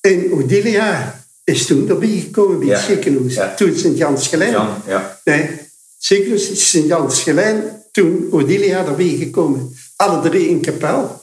[0.00, 3.56] in Odilia, is toen erbij gekomen bij het ziekenhuis.
[3.56, 4.50] Toen Sint-Jans-Gelijn.
[4.50, 5.20] Jan, ja.
[5.24, 5.50] Nee,
[5.98, 9.76] ziekenhuis is Sint-Jans-Gelijn, toen Odilia erbij gekomen.
[9.96, 11.22] Alle drie in kapel.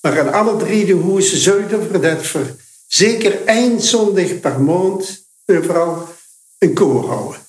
[0.00, 2.46] Maar aan alle drie de hoezen voor dat voor
[2.86, 6.08] zeker één zondag per maand overal
[6.58, 7.40] een koor houden.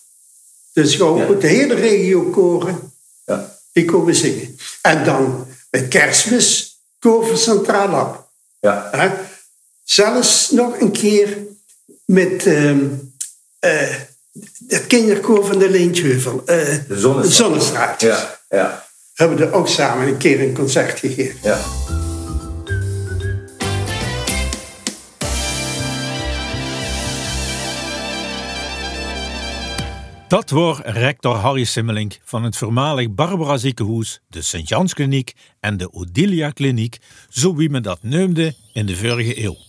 [0.74, 1.40] Dus gewoon Ja.
[1.40, 2.94] de hele regio koren,
[3.26, 3.58] ja.
[3.74, 4.58] die komen zingen.
[4.82, 6.67] En dan met kerstmis,
[7.00, 8.30] koor van Centraal Lab.
[8.60, 8.88] ja.
[8.92, 9.10] Hè?
[9.84, 11.38] Zelfs nog een keer
[12.06, 12.86] met ehm
[13.60, 13.96] eh,
[14.68, 16.42] het kinderkoor van de Leentjeuvel.
[16.46, 18.02] eh, De Zonnestraat.
[18.02, 21.40] Ja, ja, Hebben we er ook samen een keer een concert gegeven.
[21.44, 21.60] ja.
[30.28, 35.92] Dat was rector Harry Simmelink van het voormalig Barbara ziekenhuis, de Sint-Jans Kliniek en de
[35.92, 36.98] Odilia Kliniek,
[37.30, 39.67] zo wie men dat noemde in de vorige eeuw.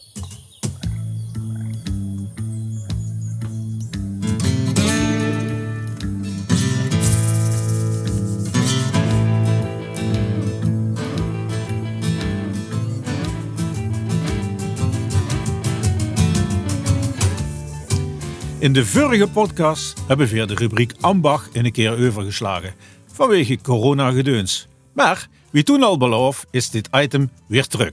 [18.61, 22.75] In de vorige podcast hebben we de rubriek Ambach in een keer overgeslagen.
[23.13, 24.69] Vanwege corona-gedeuns.
[24.95, 27.93] Maar wie toen al beloof, is dit item weer terug.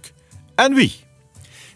[0.55, 0.95] En wie?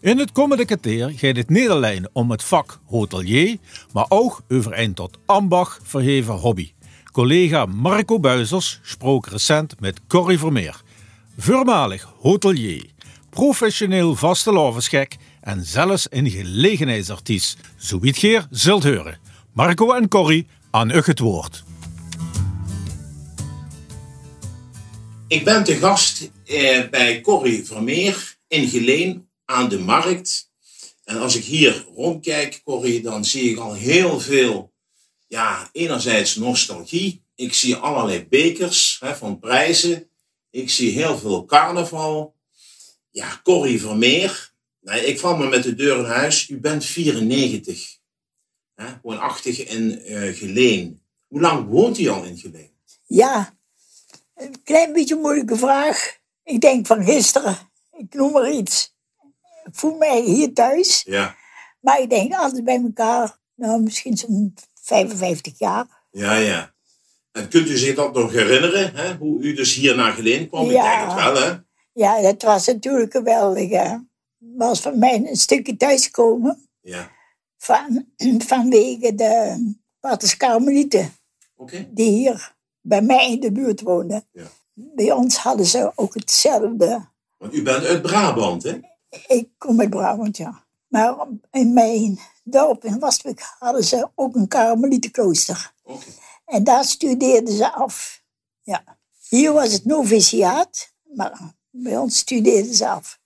[0.01, 3.57] In het komende kwartier gaat het alleen om het vak hotelier,
[3.93, 6.71] maar ook over een tot Ambach verheven hobby.
[7.11, 10.81] Collega Marco Buizers sprak recent met Corrie Vermeer.
[11.37, 12.85] Voormalig hotelier,
[13.29, 15.17] professioneel vastelavondsgek
[15.49, 17.57] en zelfs een gelegenheidsartiest.
[17.77, 19.19] Zo wie het geer zult horen.
[19.53, 21.63] Marco en Corrie, aan u het woord.
[25.27, 30.51] Ik ben te gast eh, bij Corrie Vermeer in Geleen aan de markt.
[31.03, 34.73] En als ik hier rondkijk, Corrie, dan zie ik al heel veel,
[35.27, 37.23] ja, enerzijds nostalgie.
[37.35, 40.09] Ik zie allerlei bekers hè, van prijzen.
[40.49, 42.35] Ik zie heel veel carnaval.
[43.11, 44.48] Ja, Corrie Vermeer.
[44.81, 46.49] Nou, ik val me met de deur in huis.
[46.49, 47.97] U bent 94.
[48.75, 51.01] Hè, woonachtig in eh Geleen.
[51.27, 52.71] Hoe lang woont u al in Geleen?
[53.05, 53.57] Ja,
[54.35, 56.17] Een klein beetje een moeilijke vraag.
[56.43, 57.57] Ik denk van gisteren.
[57.97, 58.95] Ik noem maar iets.
[59.63, 61.03] Ik voel mij hier thuis.
[61.05, 61.35] Ja,
[61.81, 63.37] Maar ik denk altijd bij elkaar.
[63.55, 65.85] Nou, misschien zo'n 55 jaar.
[66.11, 66.73] ja, ja.
[67.31, 69.15] En kunt u zich dat nog herinneren, hè?
[69.15, 70.69] hoe u dus hier naar Geleen kwam?
[70.69, 70.93] Ja.
[70.93, 71.57] Ik denk het wel, hè?
[71.93, 73.69] Ja, dat was natuurlijk geweldig.
[73.69, 73.95] Hè?
[74.67, 76.67] Was van mij een stukje thuiskomen.
[76.81, 77.11] Ja,
[77.57, 78.05] Van,
[78.37, 81.13] vanwege de Paters Karmelieten.
[81.89, 84.27] Die hier bij mij in de buurt woonden.
[84.31, 84.47] Ja.
[84.73, 87.07] Bij ons hadden ze ook hetzelfde.
[87.37, 88.79] Want u bent uit Brabant, hè?
[89.27, 90.65] Ik kom uit Brabant, ja.
[90.87, 95.73] Maar in mijn dorp in Wastwijk hadden ze ook een karmelietenklooster.
[96.45, 98.23] En daar studeerden ze af.
[98.61, 98.97] Ja.
[99.27, 103.18] Hier was het noviciaat, maar bij ons studeerden ze af.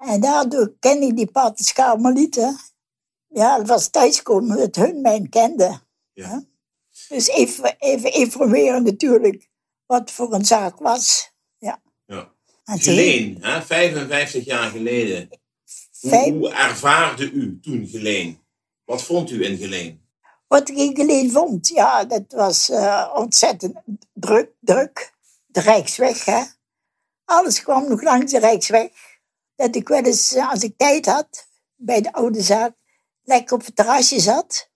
[0.00, 2.58] En daardoor ken ik die paters karmelieten.
[3.28, 5.80] Ja, het was thuiskomen dat hun mij kenden.
[6.12, 6.44] Ja.
[7.08, 9.48] Dus even, even informeren natuurlijk
[9.86, 11.32] wat voor een zaak was.
[11.58, 11.82] Ja.
[12.06, 12.32] ja.
[12.64, 13.62] Geleen, hè?
[13.62, 15.28] 55 jaar geleden.
[16.00, 18.40] Hoe, Vijf- hoe ervaarde u toen Geleen?
[18.84, 20.08] Wat vond u in Geleen?
[20.46, 23.76] Wat ik in Geleen vond, ja, dat was eh, ontzettend
[24.12, 25.12] druk, druk.
[25.46, 26.42] De Rijksweg, hè.
[27.24, 28.90] Alles kwam nog langs de Rijksweg.
[29.60, 32.72] Dat ik wel eens, eh, als ik tijd had, bij de oude zaak,
[33.22, 34.70] lekker op het terrasje zat.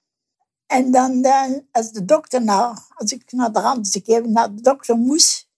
[0.67, 4.29] En dan, eh, als de dokter nou, als ik naar de rand eens een keer
[4.29, 5.49] naar de dokter moest,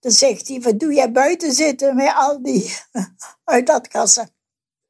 [0.00, 2.74] dan zegt hij, wat doe jij buiten zitten met al die
[3.44, 4.30] uit dat kassen?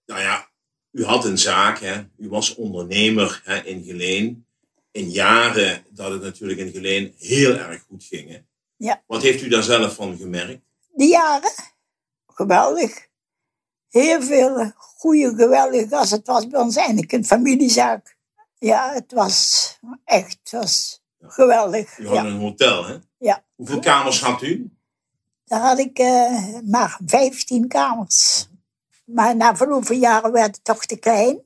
[0.04, 0.48] Nou ja,
[0.90, 2.04] u had een zaak, hè?
[2.18, 4.46] u was ondernemer hè, in Geleen.
[4.90, 8.30] In jaren dat het natuurlijk in Geleen heel erg goed ging.
[8.30, 8.38] Hè?
[8.76, 9.02] Ja.
[9.06, 10.62] Wat heeft u daar zelf van gemerkt?
[10.94, 11.52] Die jaren,
[12.26, 13.05] geweldig.
[13.90, 16.18] Heel veel goede, geweldige gasten.
[16.18, 18.16] Het was bij ons eigenlijk een familiezaak.
[18.58, 21.98] Ja, het was echt het was geweldig.
[21.98, 22.24] U had Ja.
[22.24, 22.96] een hotel, hè?
[23.18, 23.44] Ja.
[23.54, 24.70] Hoeveel kamers had u?
[25.44, 28.48] Daar had ik eh, maar 15 kamers.
[29.04, 31.42] Maar na verloop van jaren werd het toch te klein.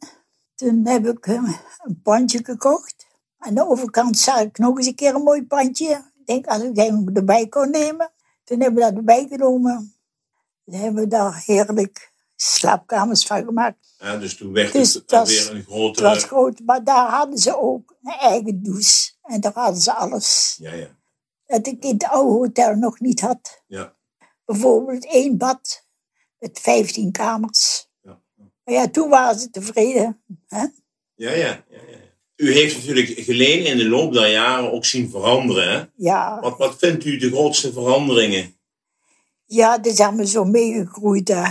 [0.55, 3.07] Toen heb ik eh, een pandje gekocht.
[3.39, 5.91] Aan de overkant zag ik nog eens een keer een mooi pandje.
[6.19, 8.11] Ik denk als ik dat erbij kon nemen.
[8.45, 9.95] Toen hebben we dat erbij genomen.
[10.65, 12.10] Toen hebben we daar heerlijk
[12.43, 13.95] slaapkamers van gemaakt.
[13.99, 16.09] Hè, dus toen werd Dus het het was- weer een Het grotere...
[16.09, 19.11] was groot, maar daar hadden ze ook een eigen douche.
[19.23, 20.57] En daar hadden ze alles.
[20.61, 20.99] Ja, ja,
[21.47, 23.63] Dat ik in het oude hotel nog niet had.
[23.67, 23.99] ja.
[24.45, 25.87] Bijvoorbeeld één bad
[26.39, 27.89] met 15 kamers.
[28.03, 28.21] Ja.
[28.65, 30.23] Maar ja, toen waren ze tevreden.
[30.49, 30.61] Hè?
[31.15, 31.99] Ja, ja, ja, ja.
[32.37, 35.73] U heeft natuurlijk Geleen in de loop der jaren ook zien veranderen.
[35.73, 35.85] Hè?
[35.97, 38.55] Ja, Wat, wat vindt u de grootste veranderingen?
[39.45, 41.29] ja, dat is allemaal zo meegegroeid.
[41.29, 41.43] Hè.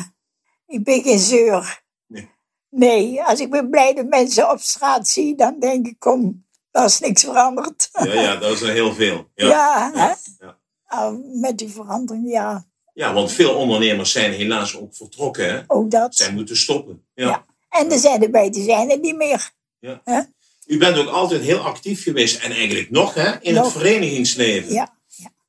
[0.69, 1.81] Ik ben geen zeur.
[2.07, 2.29] Nee.
[2.69, 6.85] Nee, als ik ben blij dat mensen op straat zie, dan denk ik, kom, daar
[6.85, 7.89] is niks veranderd.
[7.91, 9.29] Ja, ja, dat is er heel veel.
[9.33, 10.13] Ja, Ja, hè?
[10.45, 10.57] ja.
[10.85, 15.53] Ah, met die verandering, ja, Ja, want veel ondernemers zijn helaas ook vertrokken.
[15.53, 15.61] Hè?
[15.67, 16.15] ook dat.
[16.15, 17.05] Zij moeten stoppen.
[17.13, 17.27] Ja.
[17.27, 17.45] Ja.
[17.69, 19.51] En er zijn erbij, die zijn er niet meer.
[19.79, 20.01] Ja.
[20.03, 20.21] Hè?
[20.65, 24.73] U bent ook altijd heel actief geweest en eigenlijk nog hè, in het verenigingsleven.
[24.73, 24.93] Ja.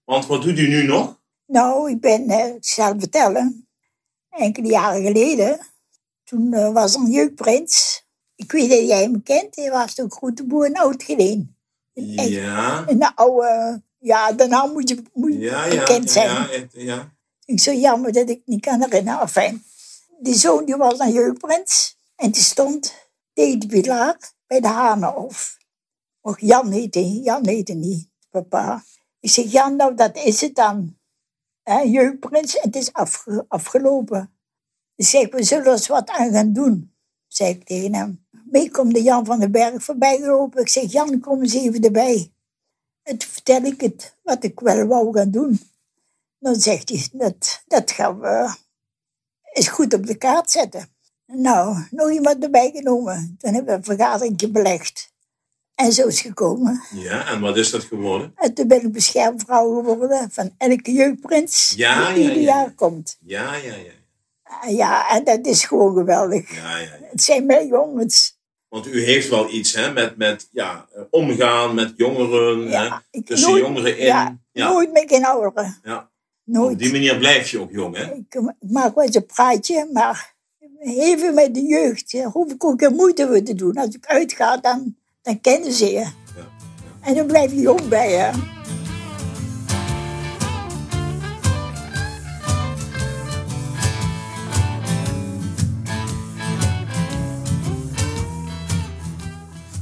[0.04, 1.18] Want wat doet u nu nog?
[1.46, 3.68] Nou, ik ben, eh, ik zal het vertellen,
[4.30, 5.58] enkele jaren geleden,
[6.24, 8.04] toen eh, was er een jeugdprins.
[8.34, 11.56] Ik weet dat jij hem kent, hij was ook goed de boer in Oud-Geleen.
[11.94, 12.28] Echt.
[12.28, 15.78] Ja, Een oude, ja, naam moet je moet ja, ja.
[15.78, 16.28] bekend zijn.
[16.28, 17.12] Ja, ja, ja.
[17.44, 19.20] Ik zo jammer dat ik niet kan herinneren.
[19.20, 19.62] Enfin,
[20.20, 22.94] die zoon die was een jeugdprins en die stond
[23.32, 25.56] tegen de pilaar bij de Hanenhof.
[26.20, 28.84] Och, Jan heette hij, Jan heette niet, papa.
[29.20, 30.98] Ik zeg, Jan, nou dat is het dan.
[31.70, 34.30] Hè, jeugdprins, het is afge- afgelopen.
[34.96, 36.94] Zeg, we zullen er wat aan gaan doen,
[37.26, 38.26] zei ik tegen hem.
[38.44, 40.60] Mee komt de Jan van den Berg voorbij gelopen.
[40.60, 42.32] Ik zeg, Jan, kom eens even erbij.
[43.02, 45.60] En toen vertel ik het, wat ik wel wou gaan doen.
[46.38, 48.54] Dan zegt hij, dat, dat gaan we
[49.52, 50.88] eens goed op de kaart zetten.
[51.26, 53.36] Nou, nog iemand erbij genomen.
[53.38, 55.12] Toen hebben we een vergadering belegd.
[55.80, 56.82] En zo is het gekomen.
[56.94, 58.32] ja, en wat is dat geworden?
[58.36, 62.54] En toen ben ik beschermvrouw geworden van elke jeugdprins Ja, die ja, ieder ja.
[62.56, 63.16] jaar komt.
[63.20, 63.92] Ja, ja, ja.
[64.42, 66.54] Ah, Ja, en dat is gewoon geweldig.
[66.54, 66.88] ja, ja.
[67.10, 68.38] Het zijn mijn jongens.
[68.68, 73.50] Want u heeft wel iets hè, met, met ja, omgaan met jongeren, Ja, hè, tussen
[73.50, 74.06] nooit- jongeren in.
[74.06, 75.78] Ja, nooit meer geen ouderen.
[75.82, 76.08] ja.
[76.44, 76.72] Nooit.
[76.72, 78.14] Op die manier blijf je ook jong, hè?
[78.14, 80.34] Ik maak wel eens een praatje, maar
[80.80, 83.76] even met de jeugd hè, hoef ik ook geen moeite voor te doen.
[83.76, 86.06] Als ik uitga, dan, dan kennen ze je.
[87.00, 88.30] En dan blijf je jong bij je.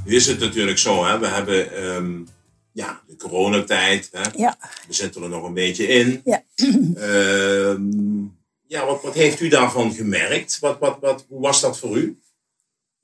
[0.04, 1.18] Nu is het natuurlijk zo, hè?
[1.18, 2.20] we hebben ehm,
[2.72, 4.08] ja, de coronatijd.
[4.12, 4.30] Hè?
[4.36, 6.20] Ja, We zitten er nog een beetje in.
[6.24, 6.42] ja.
[6.94, 8.26] Ehm,
[8.66, 10.58] ja, wat, wat heeft u daarvan gemerkt?
[10.58, 12.18] Wat, wat, wat, hoe was dat voor u?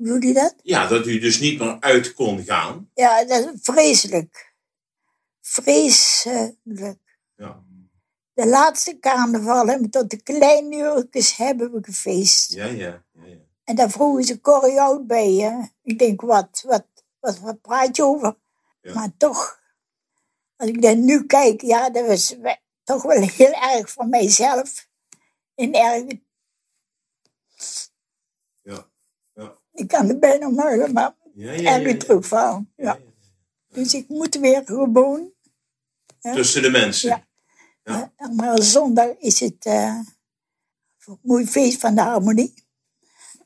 [0.04, 0.54] Je dat?
[0.62, 2.90] Ja, dat u dus niet meer uit kon gaan.
[2.94, 4.52] Ja, dat is vreselijk.
[5.40, 7.18] Vreselijk.
[7.36, 7.62] Ja,
[8.32, 12.52] De laatste carnaval we tot de kleine uurtjes hebben we gefeest.
[12.52, 13.04] ja, ja.
[13.12, 13.36] ja, ja.
[13.64, 15.68] En daar vroegen ze Corrie oud bij je.
[15.82, 16.86] Ik denk, wat, wat,
[17.20, 18.36] wat, wat praat je over?
[18.80, 18.94] Ja.
[18.94, 19.60] Maar toch,
[20.56, 22.36] als ik daar nu kijk, ja, dat was
[22.82, 24.88] toch wel heel erg voor mijzelf.
[25.54, 26.04] En erg,
[28.62, 28.86] Ja,
[29.34, 29.62] ja.
[29.74, 32.64] Ik kan er bijna om huilen, maar Ja, ja, ja, ja.
[32.76, 32.98] Ja.
[33.68, 35.32] Dus ik moet weer gewoon.
[36.20, 37.26] Tussen de mensen.
[37.82, 38.12] Ja.
[38.36, 40.06] Maar zondag is het een
[41.22, 42.54] mooi feest van de harmonie.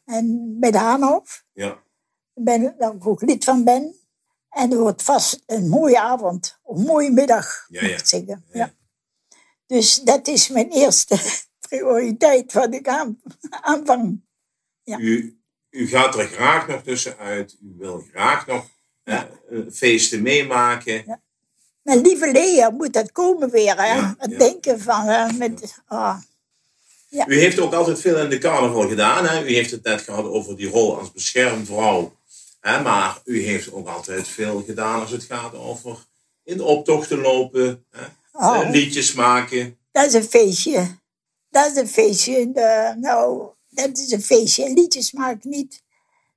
[0.04, 1.44] En bij de Haanhof.
[1.52, 1.82] Ja.
[2.34, 3.94] ben ik daar ook lid van ben.
[4.48, 8.44] En het wordt vast een mooie avond, of een mooie middag, Ja, moet ik zeggen.
[8.52, 8.58] Ja.
[8.58, 8.74] Ja.
[9.66, 11.18] Dus dat is mijn eerste
[11.68, 14.22] prioriteit wat ik aan, aanvang.
[14.82, 14.98] Ja.
[14.98, 15.37] U,
[15.78, 17.56] u gaat er graag nog tussenuit.
[17.62, 18.64] U wil graag nog
[19.04, 19.24] eh, eh,
[19.72, 21.22] feesten meemaken.
[21.82, 23.76] Mijn lieve Lea moet dat komen weer.
[23.76, 23.94] Hè?
[23.94, 24.38] Ja, het ja.
[24.38, 26.18] denken van, eh, met, ah,
[27.26, 29.26] U heeft ook altijd veel in de carnaval gedaan.
[29.26, 29.44] Hè?
[29.44, 32.16] U heeft het net gehad over die rol als beschermvrouw.
[32.60, 32.82] Hè?
[32.82, 35.96] Maar u heeft ook altijd veel gedaan als het gaat over
[36.44, 37.84] in de optochten lopen.
[37.90, 38.04] Hè?
[38.32, 38.60] Oh.
[38.60, 39.78] Eh, liedjes maken.
[39.92, 40.96] dat is een feestje.
[41.50, 42.52] Dat is een feestje.
[42.52, 43.48] De, nou,
[43.86, 44.72] dat is een feestje.
[44.72, 45.82] Liedjes maak ik niet.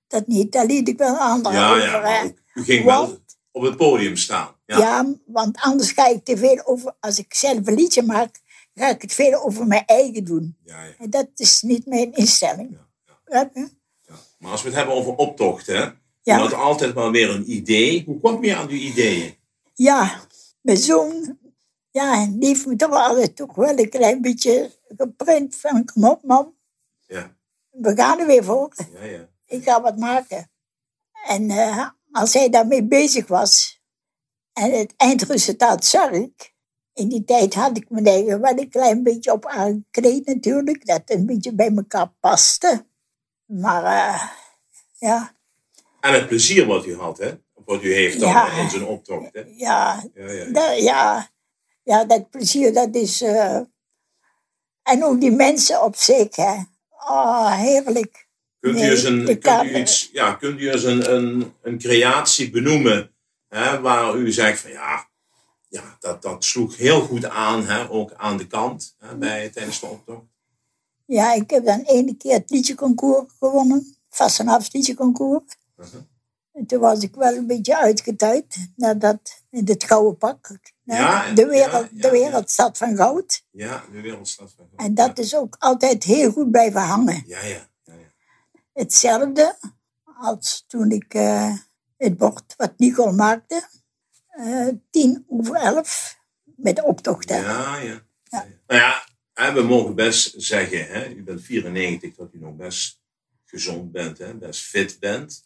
[0.07, 2.09] Dat niet, daar liet ik wel anderen Ja, over.
[2.09, 2.23] ja.
[2.53, 3.17] u- ging wel
[3.51, 4.55] op het podium staan.
[4.65, 4.77] Ja.
[4.77, 5.13] Ja.
[5.25, 8.39] want anders ga ik te veel over, als ik zelf een liedje maak,
[8.73, 10.57] ga ik het veel over mijn eigen doen.
[10.63, 12.77] Ja, ja, En dat is niet mijn instelling.
[13.25, 13.67] je?
[14.39, 15.75] Maar als we het hebben over optochten.
[15.75, 15.81] Hè?
[16.21, 16.37] Ja.
[16.37, 18.03] U had altijd maar weer een idee.
[18.05, 19.35] Hoe kwam je aan die ideeën?
[19.73, 20.21] Ja,
[20.61, 21.37] mijn zoon,
[21.91, 26.23] ja, die heeft me toch altijd toch wel een klein beetje geprint van, kom op
[26.23, 26.53] man,
[27.11, 27.35] Ja,
[27.69, 28.73] we gaan er weer voor.
[28.93, 29.29] ja, ja.
[29.45, 30.51] Ik ga wat maken.
[31.27, 33.81] En eh, als hij daarmee bezig was
[34.53, 36.53] en het eindresultaat zag ik,
[36.93, 40.97] in die tijd had ik mijn eigen wel een klein beetje op aangekleed natuurlijk, dat
[40.97, 42.85] het een beetje bij elkaar paste.
[43.45, 44.29] Maar eh,
[44.97, 45.35] ja,
[45.99, 47.31] En het plezier wat u had, hè?
[47.65, 48.51] Wat u heeft dan Ja.
[48.57, 49.29] in zijn optocht.
[49.33, 49.41] Hè?
[49.55, 51.29] ja, Ja, ja, ja,
[51.83, 53.21] ja, dat plezier, dat is...
[53.21, 53.59] eh,
[54.83, 56.55] en ook die mensen op zich, hè.
[57.07, 58.29] Oh, heerlijk.
[58.59, 62.49] Kunt u eens, een, kunt u iets, ja, kunt u eens een, een, een creatie
[62.49, 63.11] benoemen
[63.47, 65.09] hè, waar u zegt van ja,
[65.69, 69.79] ja dat, dat sloeg heel goed aan, hè, ook aan de kant hè, bij, tijdens
[69.79, 70.25] de optocht?
[71.05, 73.95] Ja, ik heb dan ene keer het liedjeconcours gewonnen.
[74.09, 75.43] Vastenavond liedjeconcours.
[75.75, 75.97] Mhm.
[76.53, 78.71] En toen was ik wel een beetje uitgetuid.
[78.75, 80.59] Nadat, in het gouden pak.
[80.83, 83.43] Ja, de, wereld, ja, ja, de wereldstad van goud.
[83.51, 87.23] Ja, de wereldstad van En dat is ook altijd heel goed blijven hangen.
[87.25, 87.69] Ja, ja.
[87.83, 88.11] ja, ja.
[88.73, 89.57] Hetzelfde
[90.03, 91.55] als toen ik eh,
[91.97, 93.69] het bord wat Nicole maakte.
[94.27, 96.19] eh, tien over elf.
[96.43, 97.29] Met de optocht.
[97.29, 98.01] Ja, ja.
[98.23, 98.47] ja.
[98.67, 102.99] Nou ja, hè, we mogen best zeggen, hè, u bent 94, dat u nog best
[103.45, 105.43] gezond bent, hè, best fit bent.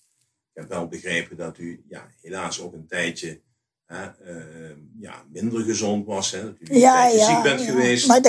[0.55, 3.41] Ik heb wel begrepen dat u ja, helaas ook een tijdje
[3.85, 6.31] hè, eh, ja, minder gezond was.
[6.31, 7.25] Hè, dat u Ja, ja.
[7.25, 7.65] ziek bent ja.
[7.65, 8.07] geweest.
[8.07, 8.21] Maar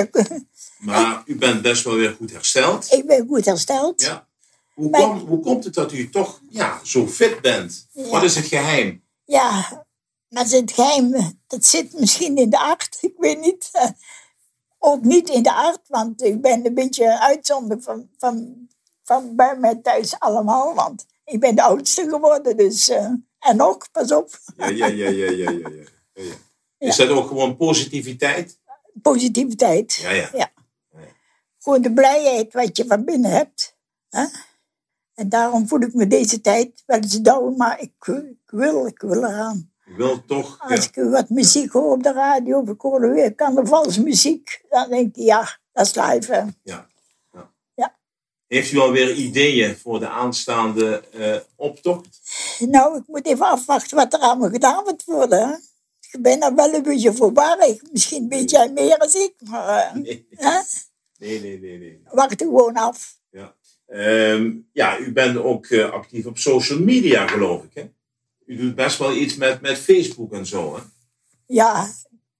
[0.79, 2.93] Maar, u bent best wel weer goed hersteld.
[2.93, 4.03] ik ben goed hersteld.
[4.03, 4.29] Ja.
[4.75, 7.89] Hoe, Maar- kwam, hoe komt het dat u toch ja, zo fit bent?
[7.93, 9.05] Wat is het geheim?
[9.25, 9.85] Ja,
[10.29, 11.13] maar het geheim,
[11.47, 12.99] dat zit misschien in de aard.
[13.11, 13.69] Ik weet niet.
[13.73, 13.89] eh,
[14.79, 18.67] Ook niet in de aard, want ik ben een beetje een uitzondering van, van,
[19.03, 20.75] van bij mij thuis allemaal.
[20.75, 22.89] Want ik ben de oudste geworden, dus...
[22.89, 26.35] eh, en ook, pas op, Ja, ja, ja, ja, ja, ja.
[26.79, 28.59] Is dat ook gewoon positiviteit?
[29.03, 29.95] positiviteit.
[29.95, 30.31] Ja, ja.
[30.33, 30.51] Ja.
[31.59, 33.77] Gewoon de blijheid wat je van binnen hebt.
[34.09, 34.25] Hè?
[35.15, 39.01] En daarom voel ik me deze tijd wel eens down, maar ik, ik wil, ik
[39.01, 39.73] wil eraan.
[39.87, 40.59] Ik wil toch.
[40.69, 40.75] Ja.
[40.75, 45.17] Als ik wat muziek hoor op de radio, of ik hoor weer carnavalsmuziek, dan denk
[45.17, 46.33] ik, ja, dat is live.
[46.35, 46.43] hè.
[46.63, 46.87] Ja.
[48.47, 52.21] Heeft u alweer ideeën voor de aanstaande eh, optocht?
[52.59, 55.49] Nou, ik moet even afwachten wat er allemaal gedaan moet worden.
[55.49, 55.55] hè.
[56.11, 57.83] Ik ben er wel een beetje voorbarig.
[57.93, 60.61] Misschien een beetje meer als ik, maar eh, Nee, hè?
[61.19, 61.79] nee, nee, nee.
[61.79, 62.01] nee.
[62.11, 63.19] wacht er gewoon af.
[63.31, 63.55] Ja.
[63.87, 67.75] Ehm, ja, u bent ook eh, actief op social media, geloof ik.
[67.75, 67.91] Hè?
[68.47, 70.77] U doet best wel iets met, met Facebook en zo.
[70.77, 70.83] Hè?
[71.47, 71.93] Ja,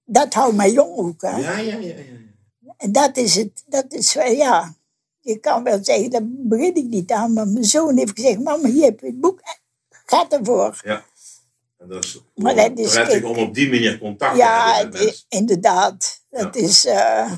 [0.05, 1.21] dat houdt mij jong ook.
[1.21, 1.37] Hè?
[1.37, 1.95] Ja, ja, ja.
[1.95, 2.73] ja.
[2.77, 4.75] En dat is het, dat is ja.
[5.27, 7.33] Je kan wel zeggen, daar begin ik niet aan.
[7.33, 9.39] Maar mijn zoon heeft gezegd, mama, hier heb je het boek.
[10.05, 10.81] Ga ervoor.
[10.83, 11.05] ja.
[11.77, 15.03] En dat is, Maar dat is- ik- om op die manier contact te Ja, hebben
[15.03, 15.25] mensen.
[15.29, 16.23] inderdaad.
[16.29, 16.61] Dat Ja.
[16.61, 17.31] is eh,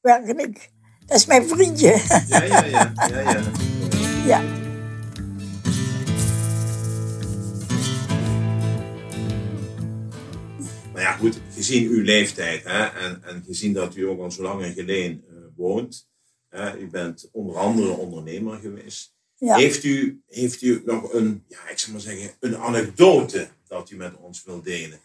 [0.00, 0.70] werkelijk.
[1.06, 2.02] Dat is mijn vriendje.
[2.28, 2.92] Ja, ja, ja.
[3.08, 3.42] ja, ja.
[4.26, 4.42] ja.
[10.92, 14.42] Nou ja, goed, gezien uw leeftijd hè, en, en gezien dat u ook al zo
[14.42, 16.08] lang in Geleen eh, woont,
[16.48, 19.14] hè, u bent onder andere ondernemer geweest.
[19.34, 19.56] Ja.
[19.56, 23.96] Heeft, u, heeft u nog een, ja, ik zou maar zeggen, een anekdote dat u
[23.96, 25.00] met ons wilt delen?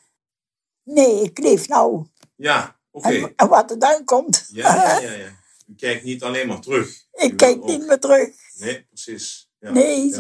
[0.84, 2.06] Nee, ik leef nou.
[2.36, 3.08] Ja, oké.
[3.10, 4.50] En, en wat er dan komt.
[4.52, 5.40] Ja, ja, ja, ja.
[5.68, 7.06] U kijkt niet alleen maar terug.
[7.14, 8.30] Ik kijk ook- niet meer terug.
[8.56, 9.50] Nee, precies.
[9.60, 10.12] Ja, nee,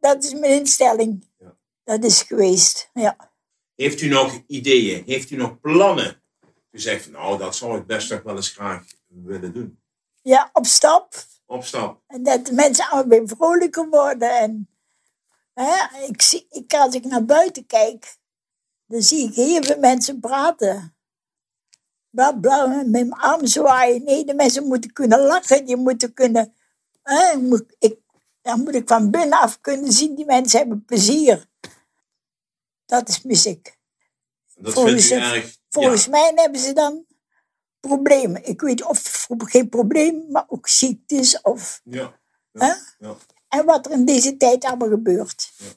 [0.00, 1.28] dat is mijn instelling.
[1.38, 1.56] Ja.
[1.84, 2.90] Dat is geweest.
[2.94, 3.32] Ja.
[3.74, 5.02] Heeft u nog ideeën?
[5.06, 6.22] Heeft u nog plannen?
[6.70, 9.79] U zegt, nou, dat zou ik best nog wel eens graag willen doen.
[10.22, 11.14] Ja, op stap.
[11.46, 12.02] Op stap.
[12.06, 14.38] En dat de mensen allemaal weer vrolijker worden.
[14.38, 14.68] En,
[15.54, 18.16] hè, ik zie, ik, als ik naar buiten kijk,
[18.86, 20.94] dan zie ik heel veel mensen praten.
[22.10, 24.04] Bla, bla, met mijn arm zwaaien.
[24.04, 25.66] Nee, de mensen moeten kunnen lachen.
[25.66, 26.54] Die moeten kunnen...
[27.02, 27.98] Hè, moet, ik,
[28.42, 31.48] dan moet ik van binnenaf kunnen zien, die mensen hebben plezier.
[32.86, 33.78] Dat is muziek.
[34.54, 35.58] Dat Volgens vindt u het- erg...
[35.68, 37.04] Volgens mij hebben ze dan
[37.80, 38.44] problemen.
[38.44, 41.80] Ik weet of geen probleem, maar ook ziektes of...
[41.84, 42.18] Ja.
[42.52, 42.78] Ja.
[42.98, 43.16] ja.
[43.48, 45.52] En wat er in deze tijd allemaal gebeurt.
[45.56, 45.68] Het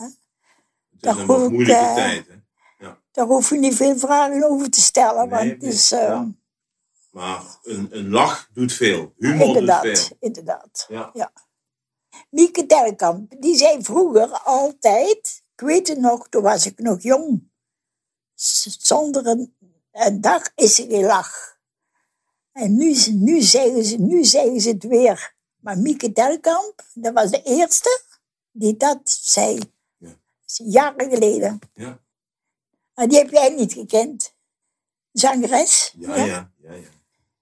[0.00, 2.26] is Dat een hoef wat ik, moeilijke eh, tijd.
[2.28, 2.34] Hè?
[3.10, 5.28] Daar hoef je niet veel vragen over te stellen.
[5.28, 6.32] Nee, want nee, is, eh, ja.
[7.10, 9.12] Maar een, een lach doet veel.
[9.16, 10.16] Humor doet inderdaad, veel.
[10.20, 10.86] inderdaad.
[10.88, 11.32] Ja.
[12.30, 17.50] Mieke Telkamp, die zei vroeger altijd, ik weet het nog, toen was ik nog jong.
[18.34, 19.56] Zonder een,
[19.94, 21.58] een dag is er geen lach.
[22.52, 25.34] En nu, nu, zeggen ze, nu zeggen ze het weer.
[25.60, 28.02] Maar Mieke Telkamp, dat was de eerste
[28.52, 29.58] die dat zei.
[29.96, 30.08] Ja.
[30.46, 31.58] Jaren geleden.
[31.74, 31.98] Ja.
[32.94, 34.34] Maar die heb jij niet gekend.
[35.12, 35.94] Zangeres.
[35.98, 36.88] Ja, ja, ja, ja.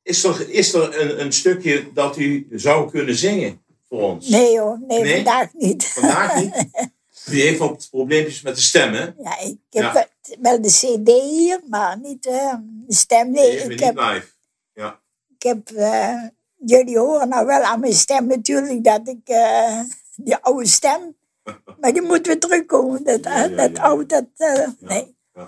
[0.03, 4.29] Is er, is er een, een stukje dat u zou kunnen zingen voor ons?
[4.29, 5.15] Nee hoor, nee, Nee?
[5.15, 5.85] vandaag niet.
[5.85, 6.67] Vandaag niet?
[7.31, 9.03] U heeft wat probleempjes met de stem, hè?
[9.19, 10.07] Ja, ik heb Ja.
[10.41, 12.55] wel- de cd hier, maar niet eh,
[12.87, 13.31] de stem.
[13.31, 14.27] Nee, Even ik niet heb, live.
[14.75, 15.01] Ja.
[15.39, 16.23] ik heb eh,
[16.67, 19.81] jullie horen nou wel aan mijn stem natuurlijk dat ik eh,
[20.17, 21.17] die oude stem,
[21.81, 23.05] maar die moet weer terugkomen.
[23.05, 24.07] Dat, Ja, ja, dat oude,
[24.37, 25.17] dat, nee.
[25.35, 25.47] ja.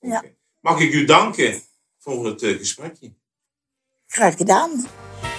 [0.00, 0.18] Ja.
[0.18, 0.34] Oké.
[0.60, 1.62] Mag ik u danken
[1.98, 3.12] voor het eh, gesprekje?
[4.06, 4.86] Graag gedaan.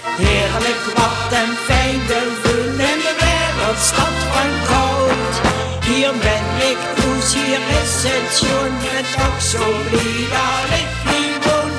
[0.02, 4.59] Heerlijk wat een fijn gevoel in de wereld stad van.
[5.94, 11.72] Hier ben ik Koes, hier is het schoon, het ook zo blij ik hier woon.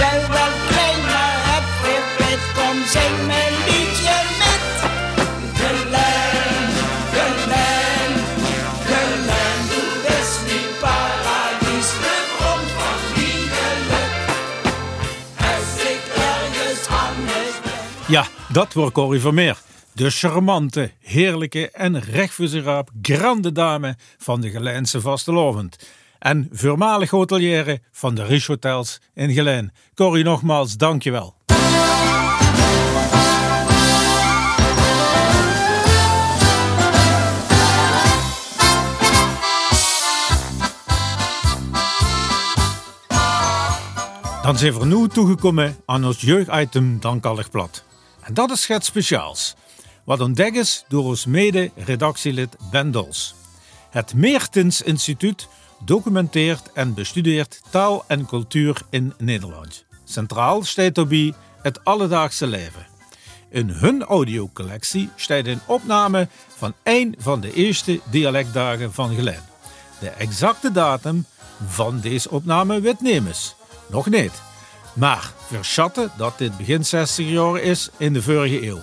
[0.00, 4.64] Wel wel klein, maar heb weer pit, kom zing mijn liedje met.
[5.60, 6.66] Geleen,
[7.16, 8.12] geleen,
[8.90, 14.14] geleen, du bist mijn paradies, de bron van mijn geluk.
[15.50, 17.84] Als ik ergens anders ben.
[18.06, 19.56] Ja, dat wordt Corrie Vermeer.
[19.94, 25.88] De charmante, heerlijke en recht voor zijn raap grande dame van de Gelijnse vastelovend.
[26.18, 29.72] En voormalig hotelière van de Rich Hotels in Gelijn.
[29.94, 31.34] Corrie, nogmaals, dankjewel.
[44.42, 47.84] Dan zijn we nu toegekomen aan ons jeugditem Dankallig Plat.
[48.20, 49.54] En dat is het speciaals.
[50.04, 53.34] Wat ontdekt is door ons mede-redactielid Ben Dols.
[53.90, 55.48] Het Meertens Instituut
[55.84, 59.84] documenteert en bestudeert taal en cultuur in Nederland.
[60.04, 62.86] Centraal staat daarbij het alledaagse leven.
[63.50, 69.42] In hun audiocollectie staat een opname van een van de eerste dialectdagen van Gelijn.
[70.00, 71.26] De exacte datum
[71.66, 73.54] van deze opname weet nemens.
[73.86, 74.42] Nog niet.
[74.94, 78.80] Maar verschatten dat dit begin 60 jaar is in de vorige eeuw.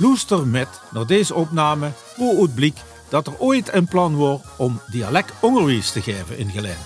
[0.00, 4.80] Loester met naar deze opname hoe het blijkt dat er ooit een plan was om
[4.86, 6.78] dialectonderwijs te geven in Gelijn.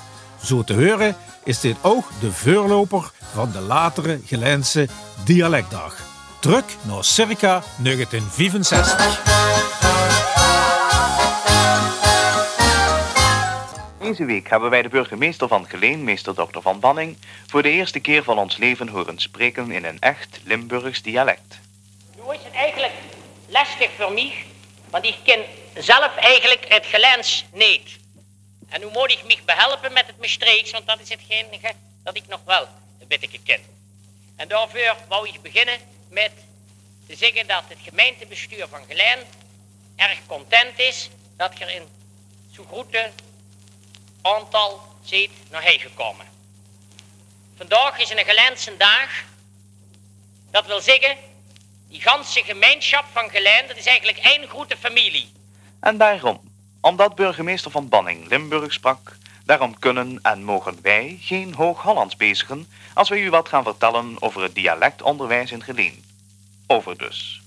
[0.43, 4.89] Zo te horen is dit ook de voorloper van de latere Gelijnse
[5.25, 5.97] dialectdag.
[6.41, 9.23] Terug naar circa 1965.
[14.01, 16.61] Deze week hebben wij de burgemeester van Geleen, meester Dr.
[16.61, 21.03] Van Banning, voor de eerste keer van ons leven horen spreken in een echt Limburgs
[21.03, 21.63] dialect.
[22.27, 22.93] Nu is het eigenlijk
[23.55, 24.45] lastig voor mij,
[24.91, 25.45] want ik ken
[25.75, 27.99] zelf eigenlijk het Gelens niet.
[28.69, 31.47] En nu moet ik me behelpen met het Maastrichts, want dat is hetgeen
[32.03, 32.69] dat ik nog wel
[33.01, 33.63] een beetje ken.
[34.37, 35.79] En daarvoor wou ik beginnen
[36.09, 36.33] met
[37.07, 39.19] te zeggen dat het gemeentebestuur van Gelijn
[39.97, 41.89] erg content is dat er in
[42.55, 43.11] zo grote
[44.23, 46.27] aantal zit naar hij gekomen.
[47.57, 49.11] Vandaag is een Gelense dag.
[50.51, 51.17] Dat wil zeggen,
[51.95, 55.33] die ganse gemeenschap van Gelen, dat is eigenlijk één grote familie.
[55.81, 56.41] En daarom,
[56.81, 63.09] omdat burgemeester van Banning Limburg sprak, daarom kunnen en mogen wij geen Hoog-Hollands bezigen als
[63.09, 66.05] wij u wat gaan vertellen over het dialectonderwijs in Geleen.
[66.67, 67.43] Over dus.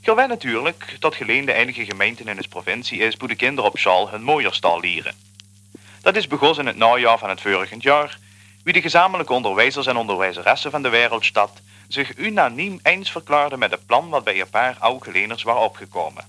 [0.00, 3.78] Gewij natuurlijk dat Geleen de enige gemeente in de provincie is waar de kinderen op
[3.78, 5.14] school hun mooierstaal leren.
[6.00, 8.18] Dat is begonnen in het najaar van het vorige jaar,
[8.64, 11.60] wie de gezamenlijke onderwijzers en onderwijzeressen van de wereldstad
[11.92, 16.24] zich unaniem eens verklaarden met het plan wat bij een paar oude geleners was opgekomen.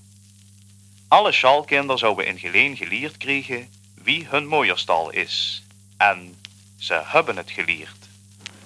[1.08, 5.62] Alle schalkinderen zouden in Geleen geleerd krijgen wie hun mooierstal is.
[5.96, 6.40] En
[6.76, 8.08] ze hebben het geleerd.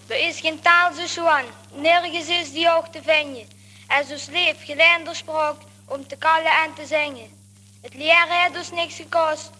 [0.07, 1.44] Er is geen taal zo zwaar,
[1.74, 3.49] nergens is die ook te vinden.
[3.86, 7.30] En zo sleef gelenderspraak om te kallen en te zingen.
[7.80, 9.51] Het leren heeft dus niks gekost,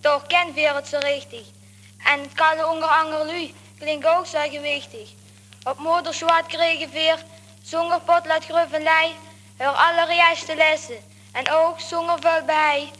[0.00, 1.46] toch kent weer het zo richtig.
[2.04, 5.17] En het kallen onder angerlu klinkt ook zo gewichtig.
[5.68, 7.24] Op moederswaard kregen weer,
[7.62, 9.14] zonder pot laat lei,
[9.56, 10.98] heur allerjuiste lessen.
[11.32, 12.90] En ook zonder veel bij.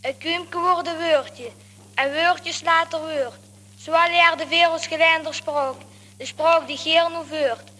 [0.00, 1.50] Een kuimke wordt een woordje,
[1.94, 3.38] en woordjes later woord.
[3.78, 5.74] Zo leerde werelds gelenderspraak,
[6.16, 7.70] de spraak die geer nu voert.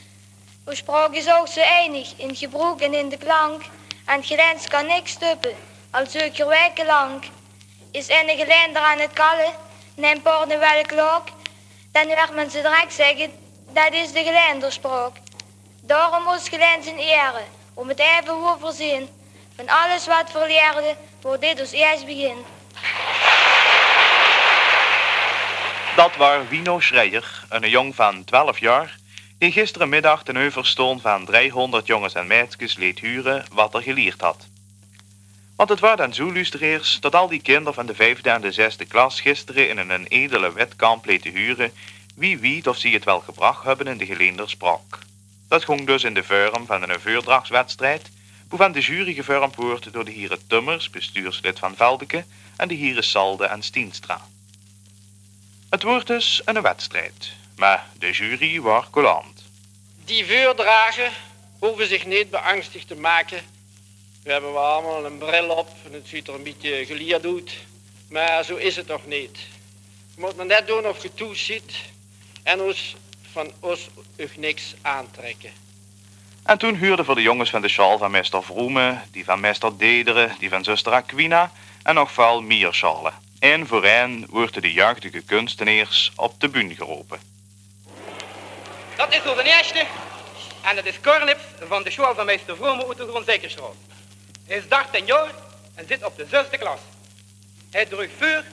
[0.67, 3.63] Uw spraak is ook zo enig in gebruik en in de klank.
[4.07, 5.57] En gelens kan niks stuppen,
[5.91, 7.25] al zeker weken lang.
[7.91, 9.53] Is een gelender aan het kallen,
[9.95, 11.25] neemt porden wel een klok.
[11.93, 13.42] Dan werd men ze direct zeggen,
[13.73, 15.17] dat is de gelenderspraak.
[15.81, 17.43] Daarom moest gelens in ere,
[17.75, 19.09] om het even hoe voorzien.
[19.57, 22.37] Van alles wat verleerde, wordt dit ons eerst begin.
[25.97, 28.99] Dat was Wino Schreier, een jong van 12 jaar,
[29.39, 34.47] die gisterenmiddag ten overstoon van 300 jongens en meisjes leed huren wat er geleerd had.
[35.57, 36.33] Want het was dan zo
[37.01, 40.53] dat al die kinderen van de vijfde en de zesde klas gisteren in een edele
[40.53, 41.73] wetkamp leten huren
[42.15, 44.99] wie weet of ze het wel gebracht hebben in de geleender sprak.
[45.49, 48.11] Dat ging dus in de vorm van een vuurdragswedstrijd,
[48.49, 52.25] waarvan de jury gevormd door de heren Tummers, bestuurslid van Veldeke,
[52.57, 54.21] en de heren Salde en Stienstra.
[55.71, 59.45] Het wordt dus een wedstrijd, maar de jury was coulant.
[60.05, 61.11] Die vuurdragen
[61.59, 63.41] hoeven zich niet beangstigd te maken.
[64.23, 67.53] We hebben wel allemaal een bril op en het ziet er een beetje gelierd uit.
[68.09, 69.39] Maar zo is het nog niet.
[70.15, 71.73] Je moet maar net doen of je toeziet
[72.43, 72.97] en ons
[73.33, 73.89] van ons
[74.37, 75.51] niks aantrekken.
[76.43, 79.79] En toen huurde voor de jongens van de sjaal van meester Vroemen, die van meester
[79.79, 83.13] Dederen, die van zuster Aquina en nog veel meer sjalen.
[83.39, 87.21] En voor hen worden de jeugdige kunstenaars op de bühne geroepen.
[88.97, 89.87] Dat is onze eerste.
[90.63, 91.39] En dat is Cornip
[91.69, 93.75] van de school van meester Vrome uit de Grondzekerstraat.
[94.47, 95.31] Hij is 13 jaar
[95.75, 96.79] en zit op de zesde klas.
[97.71, 98.45] Hij drukt vuur,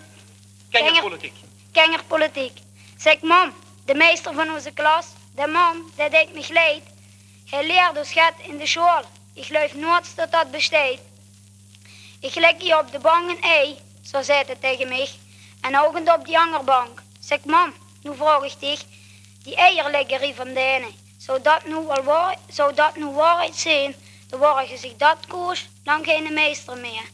[0.70, 1.34] kengerpolitiek.
[1.72, 2.58] Kengerpolitiek.
[2.98, 3.54] Zeg mam,
[3.90, 6.84] de meester van onze klas, de man, dat deed me leid.
[7.50, 9.02] Hij leerde ons gaat in de school.
[9.34, 11.02] Ik geloof nooit dat dat besteedt.
[12.20, 15.10] Ik leg hier op de bank een ei, zo zei hij tegen mij.
[15.62, 17.02] En oogend op die angerbank.
[17.20, 18.82] Zeg mam, nu vraag ik dich,
[19.44, 20.94] die eierleggerie van denen.
[21.18, 23.96] Zou dat nu al waar, zou dat nu waarheid zijn,
[24.28, 27.10] dan je zich dat koos, dan geen meester meer.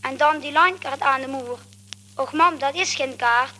[0.00, 1.58] En dan die landkaart aan de moer.
[2.14, 3.54] Och mam, dat is geen kaart.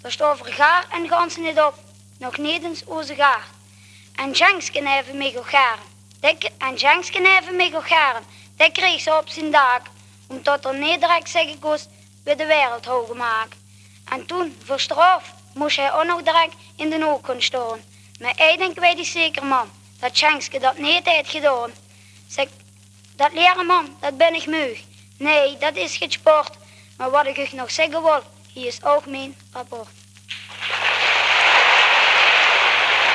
[0.00, 1.85] Daar staat voor gaar en ganzen niet op.
[2.18, 3.46] Nog niet eens onze gaar.
[4.14, 5.84] En Jenksken hebben mij garen.
[6.58, 8.22] En Jenksken hebben mij garen.
[8.56, 9.80] Dat kreeg ze op zijn dak.
[10.26, 11.88] Omdat er direct zeggen kost,
[12.24, 13.58] weer de wereld hoog maken.
[14.04, 17.84] En toen, voor straf, moest hij ook nog direct in de hoek kunnen.
[18.20, 21.70] Maar één denk weet ik zeker, man, dat Jenksken dat niet heeft gedaan.
[22.28, 22.48] Zeg,
[23.16, 24.76] dat leren, man, dat ben ik moe.
[25.18, 26.56] Nee, dat is geen sport.
[26.96, 29.88] Maar wat ik nog zeggen wil, hier is ook mijn rapport.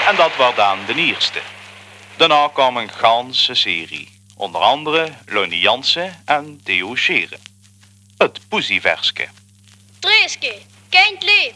[0.08, 1.42] En dat was dan de eerste.
[2.18, 4.20] Daarna kwam een ganse serie.
[4.36, 7.40] Onder andere Lonnie Jansen en Theo Scheren.
[8.18, 9.28] Het poesieverske.
[10.00, 11.54] Dreeske, kind lief,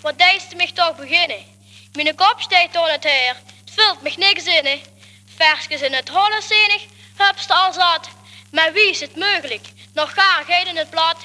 [0.00, 1.44] wat deist mij toch beginnen?
[1.92, 4.80] Mijn kop steekt aan het heer, het vult me niks in.
[5.36, 6.84] Versjes in het holle zenig,
[7.16, 8.08] hupst al zat.
[8.50, 9.66] Maar wie is het mogelijk?
[9.94, 11.16] Nog gaarigheid in het blad.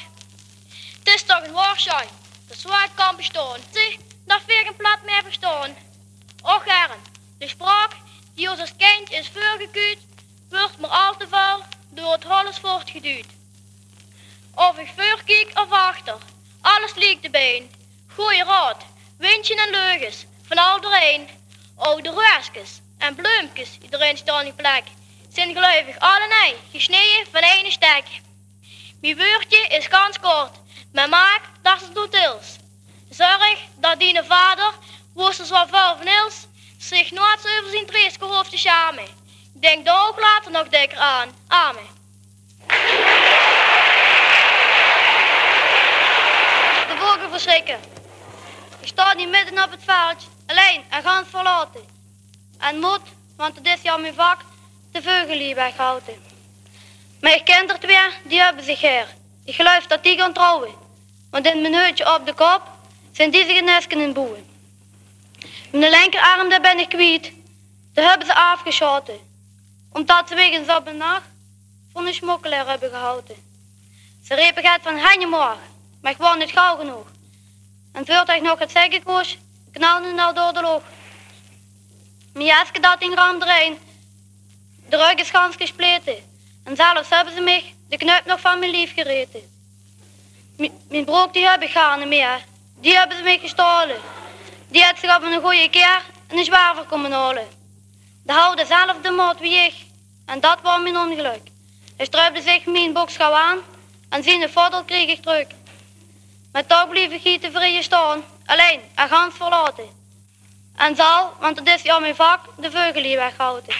[0.99, 2.09] Het is toch een waarschuwing,
[2.47, 3.59] dat zwaar kan bestaan.
[3.71, 5.75] Zie, dat weer een plat meer verstaan.
[6.41, 7.01] Och heren,
[7.37, 7.95] de spraak
[8.33, 9.99] die ons als kind is voorgekuut,
[10.49, 13.25] wordt maar al te veel door het holles voortgeduwd.
[14.55, 16.17] Of ik voorkijk of achter,
[16.61, 17.69] alles liegt erbij.
[18.15, 18.83] Goeie raad,
[19.17, 21.27] windje en leugens, van al doorheen.
[21.75, 24.83] Oude ruiskes en bloempjes, iedereen staan in plek.
[25.33, 28.05] Zijn gelukkig alle nee, gesneden van ene stek.
[29.01, 30.59] Mijn woordje is ganz kort,
[30.91, 32.55] Mijn maak, dat is doetils.
[33.09, 34.73] Zorg dat die vader,
[35.21, 36.47] woesters wat vuil van ils,
[36.77, 39.07] zich nooit treeske hoofd te schamen.
[39.53, 41.29] Denk daar ook later nog dikker aan.
[41.47, 41.87] Amen.
[46.87, 47.79] De vogel verschrikken.
[48.79, 51.81] Ik sta niet midden op het veld, alleen en gaan verlaten.
[52.57, 53.01] En moet,
[53.37, 54.41] want het is ja mijn vak,
[54.91, 56.23] de vogel weghouden.
[57.19, 59.07] Mijn kinderen twee, die hebben zich her.
[59.45, 60.73] Ik geloof dat die gaan trouwen.
[61.29, 62.61] Want in mijn heutje op de kop
[63.11, 64.50] zijn die zich nesken in boeien.
[65.71, 67.31] Mijn linkerarm, daar ben ik kwijt.
[67.93, 69.19] Daar hebben ze afgeschoten.
[69.91, 71.27] Omdat ze wegens op nacht
[71.93, 73.35] voor een smokkelaar hebben gehouden.
[74.23, 75.59] Ze repen gaat van Hanje morgen,
[76.01, 77.05] maar gewoon niet gauw genoeg.
[77.91, 79.37] En voordat ik nog het zeggen koos,
[79.71, 80.85] knalde nou door de lucht.
[82.33, 83.77] Mijn jasje dat in ram erin.
[84.89, 86.15] De rug is gans gespleten.
[86.63, 89.41] En zelfs hebben ze mij de knuip nog van mijn lief gereten.
[90.89, 92.45] Mijn broek die heb ik gaan meer.
[92.75, 94.20] Die hebben ze mij gestolen.
[94.71, 97.47] Die had zich op een goede keer een zwaver komen halen.
[98.23, 99.73] De houden zelf de moord wie ik.
[100.25, 101.41] En dat was mijn ongeluk.
[101.97, 103.57] Hij struipte zich mijn boksschouw aan
[104.09, 105.47] en zijn voordeel kreeg ik terug.
[106.51, 109.89] Maar toch bleef ik hier tevreden staan, alleen en gans verlaten.
[110.75, 113.75] En zal, want het is ja mijn vak, de vogel hier weghouden.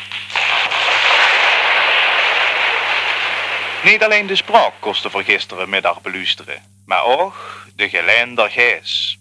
[3.83, 9.20] Niet alleen de spraak kostte voor gisterenmiddag beluisteren, maar ook de gelijn der gijs.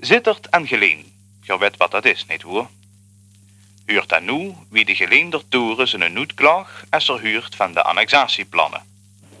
[0.00, 2.70] Zittert en geleen, je weet wat dat is, niet hoor?
[3.86, 7.82] Huurt dan nu wie de geleender toren zijn noet klag en er huurt van de
[7.82, 8.82] annexatieplannen.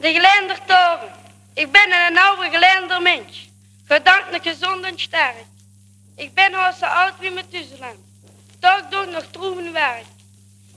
[0.00, 1.12] De gelender toren.
[1.54, 3.48] Ik ben een oude gelender mens.
[3.84, 5.44] Gedankt gezond en sterk.
[6.16, 7.88] Ik ben al zo oud wie Methuselah.
[8.58, 10.04] Toch doe ik nog troeven werk.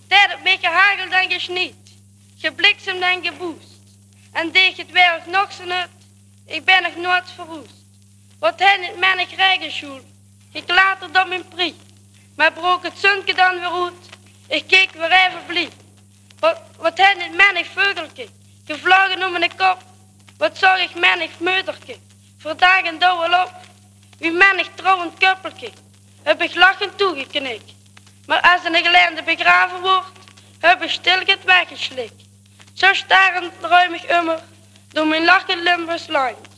[0.08, 1.76] Tijd op mij gehageld en gesniet.
[2.38, 3.80] Gebliksem en geboest.
[4.32, 5.90] En deed het werk nog zo nut.
[6.46, 7.81] Ik ben nog nooit verroest.
[8.42, 10.02] Wat hen het mijn rijgenschoel.
[10.52, 11.76] Ik laat het op mijn priet.
[12.36, 13.94] Maar broek het zunke dan weer uit.
[14.48, 15.70] Ik keek weer even blij.
[16.40, 18.28] Wat, wat hen het mijn veugeltje.
[18.66, 19.78] Gevlogen om mijn kop.
[20.38, 21.98] Wat zag ik menig meuterke.
[22.38, 23.54] Vandaag en douwel op.
[24.18, 25.72] Wie menig trouwend kuppeltje.
[26.24, 27.72] Heb ik lachend toegeknikt.
[28.26, 30.20] Maar als een geleende begraven wordt.
[30.60, 32.24] Heb ik stil het weggeslikt.
[32.74, 34.40] Zo starend ruim ik immer.
[34.90, 36.51] Door mijn lachen Limburgs land.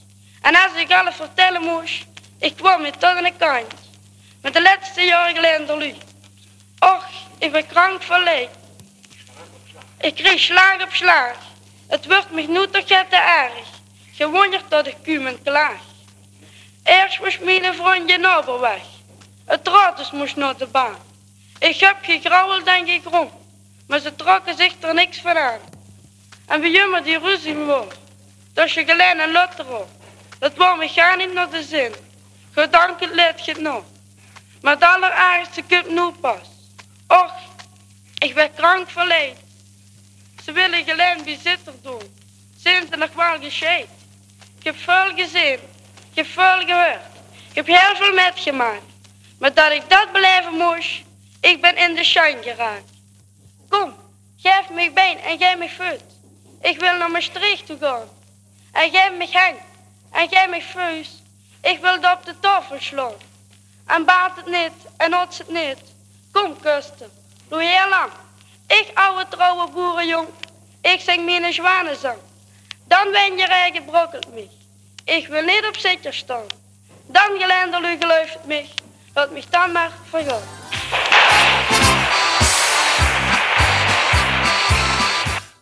[0.43, 2.05] En als ik alles vertellen moest.
[2.39, 3.73] Ik kwam toch aan de kant.
[4.41, 5.95] Met de laatste jaren geleden lui.
[6.79, 7.05] Och,
[7.37, 8.49] ik ben krank van leed.
[9.99, 11.35] Ik kreeg slag op slag.
[11.87, 13.67] Het wordt me nu toch te erg.
[14.13, 15.81] Gewonderd dat ik u klaag.
[16.83, 18.83] Eerst moest mijn vriendje Nobel weg.
[19.45, 20.97] Het rood moest naar de baan.
[21.59, 23.31] Ik heb gegrauweld en gegrom.
[23.87, 25.59] Maar ze trokken zich er niks van aan.
[26.47, 27.99] En bij jummer die ruzie wordt.
[28.53, 30.02] Dat je gelijk en lotter op.
[30.43, 31.93] Dat wou me gaan niet naar de zin.
[32.51, 33.83] Gedanken let je nog.
[34.61, 36.47] Maar het alleraardigste kunt nu pas.
[37.07, 37.33] Och,
[38.17, 39.37] ik ben krank verleid.
[40.43, 42.15] Ze willen gelijk bezitter doen.
[42.57, 43.87] Zijn ze nog wel gescheid?
[44.57, 45.59] Ik heb veel gezien.
[46.09, 47.01] Ik heb veel gehoord.
[47.49, 48.83] Ik heb heel veel metgemaakt.
[49.39, 51.01] Maar dat ik dat beleven moest,
[51.41, 52.89] ik ben in de shine geraakt.
[53.69, 53.95] Kom,
[54.37, 56.03] geef me been en geef me voet.
[56.61, 58.07] Ik wil naar Maastricht toe gaan.
[58.71, 59.57] En geef me hang
[60.13, 61.21] en geef me vuist.
[61.61, 63.17] Ik wil dat op de tafel.
[63.85, 65.77] En baat het niet en hot het niet.
[66.31, 67.11] Kom, kusten.
[67.47, 68.11] Doe heel lang.
[68.67, 70.27] Ik, oude trouwe boerenjong.
[70.81, 72.17] Ik zing mijn zwanenzang.
[72.87, 74.49] Dan ben je rijk brokkelt mij.
[75.03, 76.45] Ik wil niet op zitje staan.
[77.05, 78.69] Dan gelender u gelooft mij.
[79.13, 80.41] Laat mij dan maar vergaan.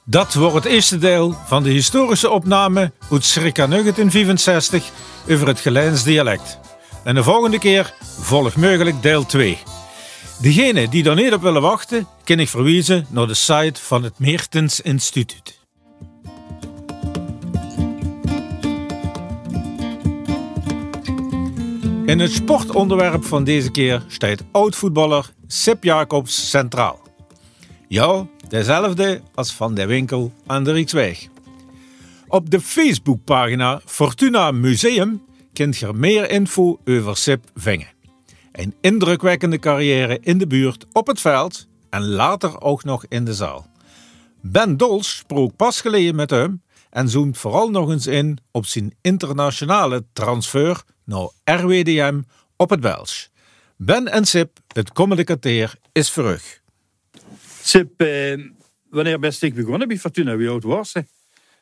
[0.06, 4.89] Dat wordt het eerste deel van de historische opname uit circa 1965
[5.30, 6.60] over het Gelijns dialect.
[7.04, 9.58] En de volgende keer volgt mogelijk deel 2.
[10.39, 14.20] Degene die daar niet op willen wachten, kan ik verwijzen naar de site van het
[14.20, 15.60] Meertens Instituut.
[22.06, 26.99] In het sportonderwerp van deze keer staat oud-voetballer Sip Jacobs centraal.
[27.88, 31.28] Ja, dezelfde als van de winkel aan de Rijksweg.
[32.28, 37.88] Op de Facebookpagina Fortuna Museum kunt je meer info over Sip vingen.
[38.52, 43.34] Een indrukwekkende carrière in de buurt, op het veld en later ook nog in de
[43.34, 43.68] zaal.
[44.41, 48.95] Ben Dols sprak pas geleden met hem en zoomt vooral nog eens in op zijn
[49.02, 52.22] internationale transfer naar RWDM
[52.56, 53.26] op het Welsh.
[53.78, 56.61] Ben en Sip, het communicateer, is verrug.
[57.64, 58.34] Sip, eh,
[58.89, 60.36] wanneer ben ik begonnen bij Fortuna?
[60.36, 61.05] Wie oud was ze?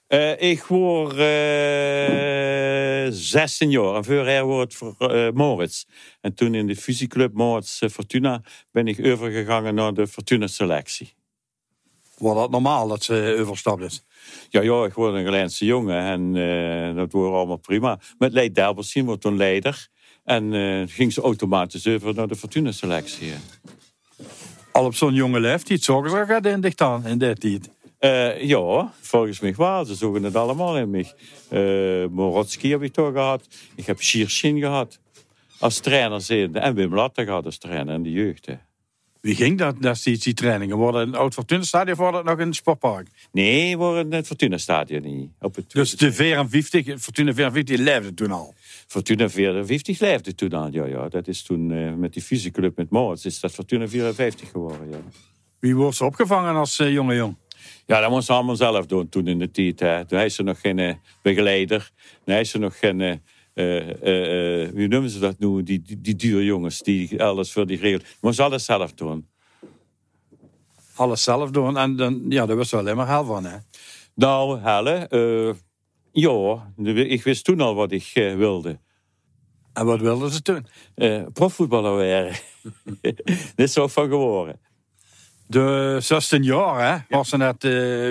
[0.08, 5.84] Eh, ik word eh 16 jaar en voorher wordt voor Moritz.
[6.22, 8.42] En toen in de fusieclub Moritz Fortuna
[8.72, 11.14] ben ik overgegaan naar de Fortuna selectie.
[12.18, 14.04] Wordt dat normaal dat ze overstapt is?
[14.50, 16.34] Ja, ja, ik word een Gelijnse jongen en
[16.96, 18.00] dat wordt allemaal prima.
[18.18, 19.90] Met Leid Delbersien wordt toen leider.
[20.30, 23.32] En eh, ging ze automatisch over naar de Fortuna selectie.
[24.80, 27.70] Al op zo'n jonge leeftijd zorgen gaat in dicht aan in die tijd.
[27.98, 29.86] Eh, ja, volgens mij wel.
[29.86, 31.14] Ze zoeken het allemaal in mij.
[32.10, 33.48] Morotski heb ik toch gehad.
[33.76, 35.00] Ik heb Schierschin gehad.
[35.60, 36.50] Als trainer.
[36.54, 38.46] En Wim Latte gehad als trainer in de jeugd.
[38.46, 38.54] hè.
[39.22, 40.78] Wie ging dat, dat die, die trainingen?
[40.78, 43.08] Worden in het oud Fortuna stadion of wordt het nog in het sportpark?
[43.32, 45.30] Nee, in het Fortuna stadion niet.
[45.40, 48.54] Op het Dus de 54, Fortuna 54 leefde toen al.
[48.88, 51.10] Fortuna 54 leefde toen al, ja, ja.
[51.10, 55.02] Dat is toen eh, met die fusieclub met Moritz is dat Fortuna 54 geworden, ja.
[55.60, 57.36] Wie wordt ze opgevangen als eh, jonge jong?
[57.86, 59.80] Ja, dat moest ze allemaal zelf doen toen in de tijd.
[59.80, 60.06] Hè.
[60.06, 61.92] Toen is ze nog geen eh, begeleider.
[62.26, 63.22] Toen is ze nog geen...
[63.60, 65.64] eh, eh, eh, eh, noemen ze dat nu?
[65.64, 68.06] Die, die, die dure jongens die alles voor die regelen.
[68.22, 69.28] Moest ze alles zelf doen.
[70.96, 73.58] Alles zelf doen en dan, ja, daar was wel alleen maar hel van, hè?
[74.16, 75.56] Nou, Helle, eh,
[76.12, 78.80] ja, ik wist toen al wat ik wilde.
[79.74, 80.68] En wat wilden ze toen?
[80.96, 82.34] Eh profvoetballer werden.
[83.02, 84.60] Dit is zo van geworden.
[85.48, 87.16] De 16 jaar, hè?
[87.18, 87.64] Was ze net,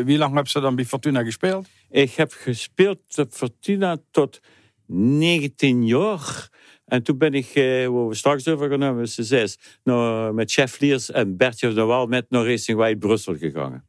[0.07, 1.68] wie lang hebben ze dan bij Fortuna gespeeld?
[1.90, 4.40] Ik heb gespeeld op Fortuna tot
[4.89, 6.49] 19 jaar.
[6.84, 10.53] En toen ben ik, eh, waar we straks over gaan hebben, ze zes, naar, met
[10.53, 13.84] Chef Liers en Bertje de Waal met naar Racing White Brussel gegaan.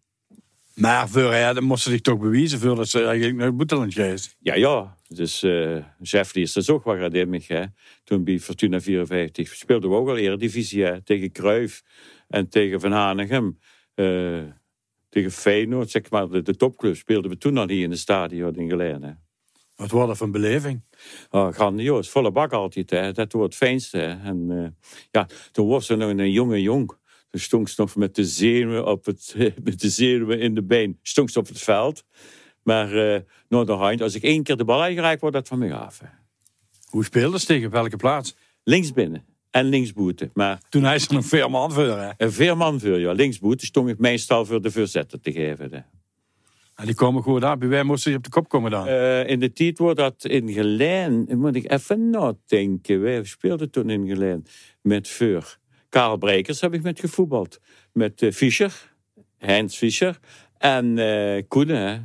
[0.80, 3.94] Maar voor, ja, dan moesten ze zich toch bewijzen voordat ze eigenlijk naar het buitenland
[3.94, 4.38] geweest.
[4.40, 4.98] Ja, ja.
[5.08, 7.14] Dus eh Chef Liers is ook wat.
[7.48, 7.64] Hè.
[8.04, 11.84] Toen bij Fortuna 54 speelden we ook al Eredivisie hè, tegen Cruijff
[12.28, 13.60] en tegen Van Hanegem.
[13.96, 14.42] Eh,
[15.10, 18.56] tegen Feyenoord, zeg maar, de, de topclub speelden we toen al hier in het stadion
[18.56, 19.29] in Geleen.
[19.80, 20.82] Wat voor een beleving?
[21.30, 22.90] Oh, grandioos, volle bak altijd.
[22.90, 23.12] Hè.
[23.12, 23.98] Dat wordt het fijnste.
[23.98, 24.28] hè.
[24.30, 26.88] En eh, ja, toen was ze nog een jonge jong.
[27.30, 31.00] Toen stond ze nog met de zenuwen, op het, met de zenuwen in de been.
[31.02, 32.04] Stond ze op het veld.
[32.64, 35.60] Maar eh naar de hand, als ik één keer de bal aangeraakt word dat van
[35.60, 36.00] mij af.
[36.00, 36.08] hè.
[36.90, 38.36] Hoe speelden ze tegen welke plaats?
[38.64, 40.32] Links binnen en linksboeten.
[40.34, 42.10] Maar Toen hij ze nog veel man voor, hè?
[42.18, 43.12] een veerman voor, ja.
[43.12, 45.74] Linksboeten stond ik meestal voor de voorzetter te geven.
[45.74, 45.80] hè.
[46.80, 47.60] En die komen goed aan.
[47.60, 48.88] Bij wij moesten ze op de kop komen dan.
[48.88, 53.02] Eh, in de tijd wordt dat in Gelijn, moet ik even nadenken.
[53.02, 54.46] Wij speelden toen in Gelijn
[54.82, 55.58] met Veur.
[55.90, 57.60] Karel Brekers heb ik met gevoetbald.
[57.94, 58.94] Met eh, Fischer,
[59.38, 60.20] Heinz Fischer
[60.58, 62.00] en eh Koenen, hè.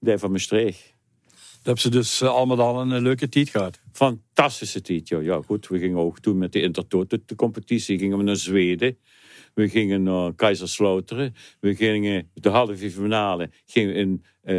[0.00, 0.96] die van Maastricht.
[1.62, 3.80] Dat hebben ze dus eh, allemaal al een eh, leuke tijd gehad.
[3.92, 5.18] Fantastische tijd, ja.
[5.18, 5.40] ja.
[5.46, 8.98] Goed, we gingen ook toen met de Intertoto, de competitie, gingen we naar Zweden.
[9.58, 11.34] We gingen naar Kaiserslauteren.
[11.60, 14.54] We gingen de halve finale gingen in eh,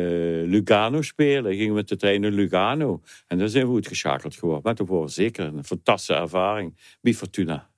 [0.49, 1.51] Lugano spelen.
[1.51, 3.01] Gingen we met de trein naar Lugano.
[3.27, 4.63] En daar zijn we goed geschakeld geworden.
[4.63, 7.69] Maar dat was zeker een fantastische ervaring bij Fortuna.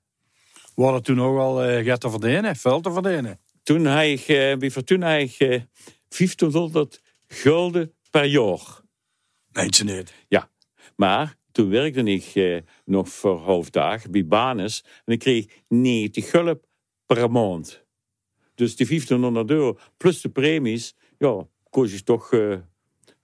[0.74, 3.40] We hadden toen ook al eh gaat te verdienen, veld te verdienen.
[3.62, 5.60] Toen had ik eh, bij Fortuna ik, eh,
[6.08, 8.80] 1500 gulden per jaar.
[9.48, 10.14] Meent ze niet.
[10.28, 10.50] Ja,
[10.96, 14.84] maar toen werkte ik eh, nog voor hoofddag bij Banes.
[15.04, 16.60] En ik kreeg 90 gulden
[17.14, 17.84] per maand.
[18.54, 22.32] Dus die 1500 euro plus de premies, ja, koos je toch...
[22.32, 22.56] eh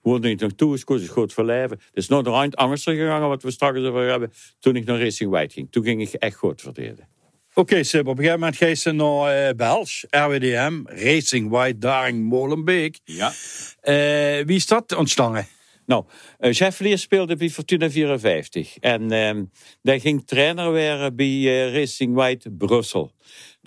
[0.03, 1.79] woonde ik nog toe, is koos ik goed verlijven.
[1.79, 5.01] Het is nog een eind anders gegaan, wat we straks over hebben, toen ik naar
[5.01, 5.73] Racing White ging.
[5.73, 7.09] Toen ging ik echt goed verdelen.
[7.55, 12.25] Oké, Sib, op een gegeven moment ga je naar eh Belge, RWDM, Racing White, Daring,
[12.25, 12.99] Molenbeek.
[13.05, 13.33] Ja.
[13.81, 15.47] Eh, wie is dat ontstaan?
[15.89, 16.05] Nou,
[16.39, 18.77] uh, Jeff Leer speelde bij Fortuna 54.
[18.77, 19.45] En ehm
[19.83, 23.13] hij ging trainer worden bij eh, Racing White Brussel.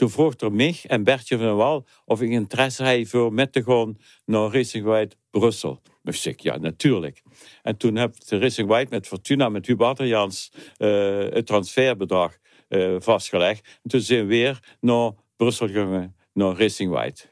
[0.01, 3.63] Toen vroeg er mij en Bertje van Wal of ik interesse had voor met te
[3.63, 5.81] gaan naar Racing White Brussel.
[6.03, 7.21] Ik zeg, ja, natuurlijk.
[7.61, 12.37] En toen heb de Racing White met Fortuna, met Hubert Adriaans, eh het transferbedrag
[12.67, 13.79] eh, vastgelegd.
[13.83, 17.25] En toen zijn we weer naar Brussel gegaan, naar Racing White.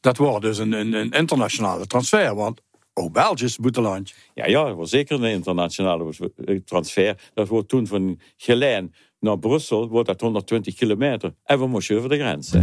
[0.00, 2.60] Dat wordt dus een, een, een internationale transfer, want
[2.94, 4.14] ook België is boetelandje.
[4.34, 6.14] Ja, ja, dat was zeker een internationale
[6.64, 7.30] transfer.
[7.34, 11.34] Dat wordt toen van Gelijn naar Brussel, wordt dat 120 kilometer.
[11.44, 12.50] En we moesten over de grens.
[12.50, 12.60] hè.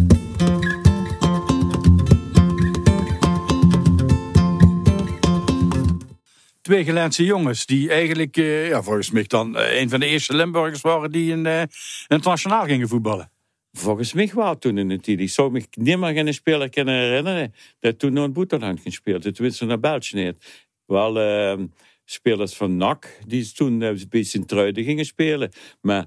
[6.62, 10.36] Twee Gelijnse jongens die eigenlijk, eh, ja, volgens mij dan eh, een van de eerste
[10.36, 11.62] Limburgers waren die in, eh,
[12.08, 13.32] internationaal gingen voetballen.
[13.72, 15.20] Volgens mij wel toen in de tijd.
[15.20, 19.34] Ik zou me niet meer geen speler kunnen herinneren dat toen het Boeterland ging spelen.
[19.34, 20.66] Tenminste naar België niet.
[20.86, 21.60] Wel eh,
[22.06, 25.52] spelers van NAC die toen eh, bij Sint-Truiden gingen spelen.
[25.82, 26.06] Maar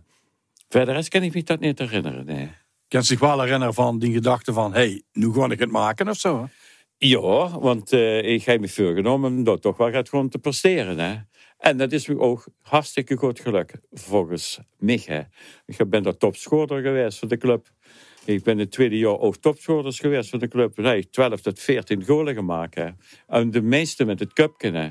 [0.73, 2.25] verder rest kan ik me dat niet herinneren.
[2.25, 2.51] Nee.
[2.89, 6.09] Kan zich wel herinneren van die gedachte van, hé, hey, nu ga ik het maken
[6.09, 6.41] of zo.
[6.41, 6.45] hè?
[7.09, 10.99] Ja, want eh, ik heb me voorgenomen om dat toch wel gaat gewoon te presteren.
[10.99, 11.15] Hè.
[11.59, 15.03] En dat is me ook hartstikke goed gelukt, volgens mij.
[15.05, 15.21] Hè.
[15.67, 17.71] Ik ben daar topscorer geweest voor de club.
[18.25, 20.77] Ik ben het tweede jaar ook topscorers geweest voor de club.
[20.77, 22.75] Nee, 12 tot 14 golen gemaakt.
[22.75, 22.89] Hè.
[23.27, 24.91] En de meeste met het cupje.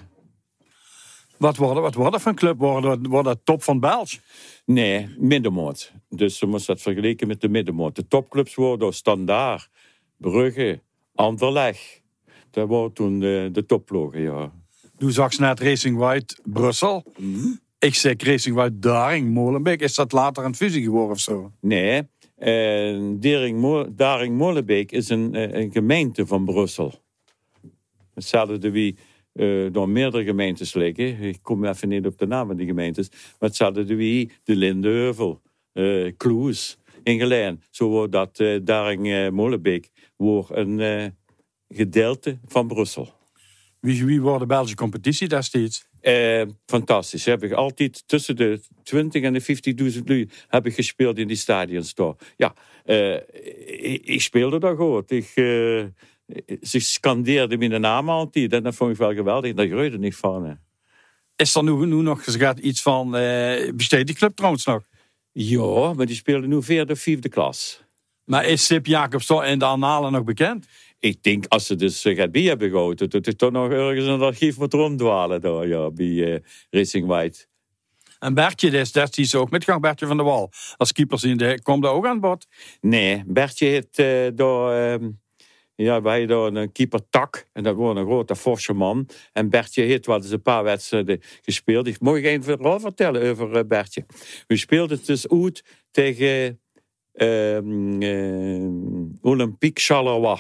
[1.42, 2.58] Wat worden, wat worden van club?
[2.58, 4.20] Worden, worden top van België?
[4.66, 5.94] Nee, middenmoot.
[6.10, 7.96] Dus je moet dat vergelijken met de middenmoot.
[7.96, 9.70] De topclubs worden Standaard,
[10.18, 10.82] Brugge,
[11.16, 12.02] Anderlecht.
[12.52, 13.82] Dat waren toen de, de
[14.14, 14.52] ja.
[14.98, 17.04] Toen zag net Racing White Brussel.
[17.80, 19.82] Ik zeg Racing White Daring Molenbeek.
[19.82, 21.52] Is dat later een fusie geworden of zo?
[21.60, 26.94] Nee, eh, Daring, Daring Molenbeek is een, eh, een gemeente van Brussel.
[28.14, 28.98] Hetzelfde wie
[29.34, 31.20] eh, door meerdere gemeentes liggen.
[31.22, 33.10] Ik kom even niet op de naam van die gemeentes.
[33.10, 35.42] Maar hetzelfde wie de Lindeheuvel,
[35.74, 37.62] eh Kloes, in Geleen.
[37.70, 41.14] Zo wordt dat eh, Daring eh, Molenbeek wordt een
[41.70, 43.10] gedeelte van Brussel.
[43.80, 45.90] Wie, wie wordt de Belgische competitie destijds?
[46.02, 47.26] Eh, fantastisch.
[47.26, 49.42] Heb ik altijd tussen de 20 en de
[49.94, 52.14] 50.000 lui heb ik gespeeld in die stadions daar.
[52.38, 52.54] Ja,
[52.86, 55.12] eh, ik, ik speelde daar goed.
[55.12, 55.84] Ik, eh,
[56.62, 59.54] ze scandeerden mijn naam altijd en dat vond ik wel geweldig.
[59.54, 60.46] Daar groeide niet van.
[60.46, 60.54] Hè.
[61.36, 63.16] Is er nu, nu nog gaat iets van...
[63.16, 64.84] eh besteedt die club trouwens nog?
[65.32, 67.84] Ja, maar die speelden nu vierde of vijfde klas.
[68.26, 70.68] Maar is Sip Jacobs toch in de annalen nog bekend?
[71.00, 74.06] Ik denk, als ze dus uh, gaat bij hebben gehouden, dat het toch nog ergens
[74.06, 77.46] het archief moet ronddwalen daar, ja, bij eh, Racing White.
[78.20, 80.52] En Bertje, dat is destijds ook metgang Bertje van der Wal.
[80.78, 82.48] Als keeper zien, de, komt daar ook aan bod?
[82.82, 85.10] Nee, Bertje heeft eh ehm,
[85.82, 87.46] ja, wij hadden een keeper Tak.
[87.54, 89.08] En dat was een grote forse man.
[89.34, 91.88] En Bertje heeft wel eens een paar wedstrijden gespeeld.
[91.88, 94.06] Ik mag even verhaal vertellen over eh, Bertje.
[94.48, 96.60] We speelden dus uit tegen
[97.14, 100.40] ehm eh, Olympique Charleroi.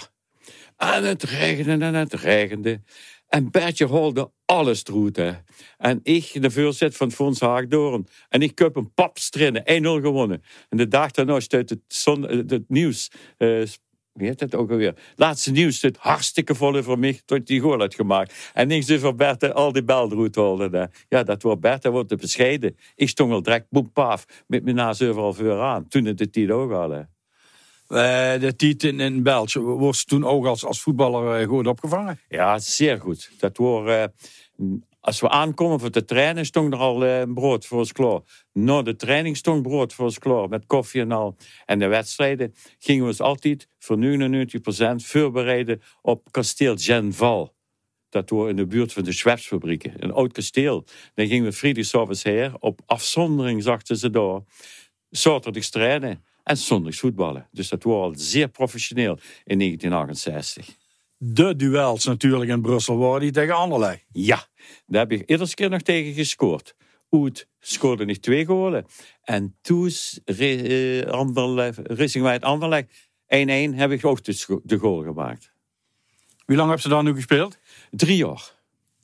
[0.77, 2.81] En het regende en het regende.
[3.27, 4.83] En Bertje holde alles.
[5.11, 5.31] Hè.
[5.77, 8.07] En ik, de voorzet van Fons Haagdoorn.
[8.29, 10.43] En ik heb een pap strinnen, 1-0 gewonnen.
[10.69, 12.05] En de dag daarna stuit het,
[12.47, 13.11] het nieuws...
[13.37, 13.61] eh,
[14.13, 14.95] wie heet het ook alweer?
[15.15, 18.51] Laatste nieuws, het hartstikke vol voor mij tot die goal had gemaakt.
[18.53, 20.73] En ik ze voor Bert al die bel eruit holden.
[20.73, 20.85] hè.
[21.09, 22.77] Ja, dat wordt Bert, dat wordt te bescheiden.
[22.95, 25.87] Ik stond al direct, boem, paf, met mijn naast overal voor aan.
[25.87, 26.89] Toen het de tijd ook al.
[26.91, 27.01] hè.
[27.87, 32.19] Eh, de titel in, in België was toen ook als, als voetballer eh, goed opgevangen.
[32.29, 33.31] Ja, zeer goed.
[33.39, 34.11] Dat wordt,
[35.01, 38.19] als we aankomen voor de training, stond er al eh, brood voor ons klaar.
[38.53, 41.35] Na de training stond brood voor ons klaar, met koffie en al.
[41.65, 47.53] En de wedstrijden gingen we ons altijd voor 99% voorbereiden op kasteel Genval.
[48.09, 50.85] Dat was in de buurt van de Schweppsfabrieken, een oud kasteel.
[51.13, 54.41] Dan gingen we vrijdagavond her, op afzondering zachten ze daar.
[55.09, 57.47] Zaterdags trainen en zondags voetballen.
[57.51, 60.80] Dus dat was al zeer professioneel in 1968
[61.23, 64.05] de duels natuurlijk in Brussel worden die tegen Anderlecht.
[64.11, 64.45] Ja,
[64.85, 66.75] daar heb ik iedere keer nog tegen gescoord.
[67.11, 68.85] Oet scoorde niet twee golen.
[69.23, 70.55] En Toes, Re,
[71.05, 71.11] eh,
[72.41, 75.51] Anderlecht, 1-1 heb ik ook de, goal gemaakt.
[76.45, 77.57] Wie lang hebben ze dan nu gespeeld?
[77.89, 78.59] Drie jaar.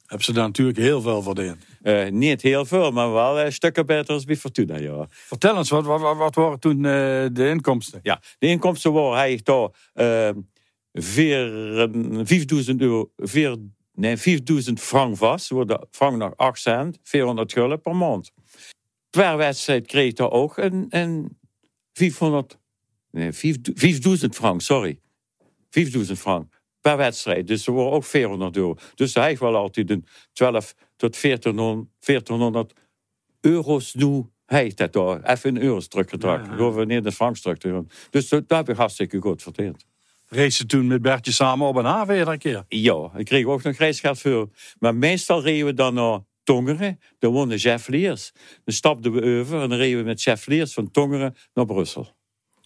[0.05, 1.65] Heb ze daar natuurlijk heel veel verdiend?
[1.81, 4.77] Eh, niet heel veel, maar wel eh, stukken beter als bij Fortuna.
[4.77, 5.05] Ja.
[5.09, 7.99] Vertel eens, wat, wat, wat waren toen de inkomsten?
[8.03, 9.75] Ja, de inkomsten waren eigenlijk door
[11.01, 11.89] 4,
[12.23, 13.57] 4000 ehm, euro, 4,
[13.93, 15.49] nee, 4000 frank vast.
[15.49, 18.31] Worden frank naar 8 cent, 400 gulden per maand.
[19.09, 21.37] Per wedstrijd kreeg hij ook een, een
[21.93, 22.57] 500,
[23.11, 24.99] nee, 5000 frank, sorry.
[25.69, 27.47] 5000 frank per wedstrijd.
[27.47, 28.75] Dus er worden ook 400 euro.
[28.95, 32.73] Dus hij heeft wel altijd een 12 tot 1400, 1400
[33.41, 35.23] euro's nu hij dat daar.
[35.23, 36.57] Even in euro's teruggedragen.
[36.57, 36.71] Ja, ja.
[36.71, 39.85] Wanneer de frank terug Dus dat heb ik hartstikke goed verteerd.
[40.27, 42.63] Race toen met Bertje samen op een haven iedere keer.
[42.67, 44.49] Ja, ik kreeg ook nog reisgeld voor.
[44.79, 46.99] Maar meestal reden we dan naar Tongeren.
[47.19, 48.31] Daar woonde Jeff Leers.
[48.63, 52.15] Dan stapten we over en dan reden we met Jeff Leers van Tongeren naar Brussel.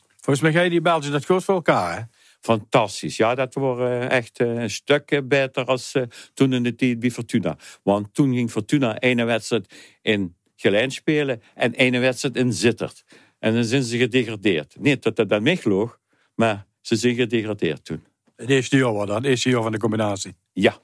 [0.07, 2.03] Volgens mij ga je die België dat goed voor elkaar, hè?
[2.39, 3.17] Fantastisch.
[3.17, 5.93] Ja, dat was eh, echt eh, een stuk eh, beter als
[6.33, 7.57] toen in de tijd bij Fortuna.
[7.83, 13.03] Want toen ging Fortuna ene wedstrijd in Gelijn spelen en ene wedstrijd in Zittert.
[13.39, 14.75] En dan zijn ze gedegradeerd.
[14.79, 15.99] Niet dat dat dan meegeloog,
[16.35, 18.03] maar ze zijn gedegradeerd toen.
[18.35, 20.35] Het eerste jaar was dat, het eerste jaar van de combinatie.
[20.53, 20.77] Ja.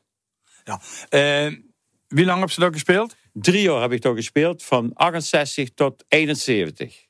[0.63, 0.81] ja.
[1.09, 1.53] Eh,
[2.07, 3.15] wie lang hebben ze daar gespeeld?
[3.33, 7.05] Drie jaar heb ik daar gespeeld, van 68 tot 71.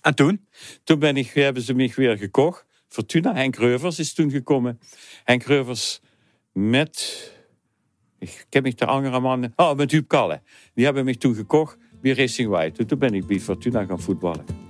[0.00, 0.48] En toen?
[0.84, 2.64] Toen ben ik, hebben ze mij weer gekocht.
[2.88, 4.80] Fortuna, Henk Reuvers is toen gekomen.
[5.24, 6.00] Henk Reuvers
[6.52, 7.28] met...
[8.18, 9.52] Ik ken mich de andere mannen...
[9.56, 10.42] Oh, met Huub Kalle.
[10.74, 12.80] Die hebben mij toen gekocht bij Racing White.
[12.80, 14.69] En toen ben ik bij Fortuna gaan voetballen.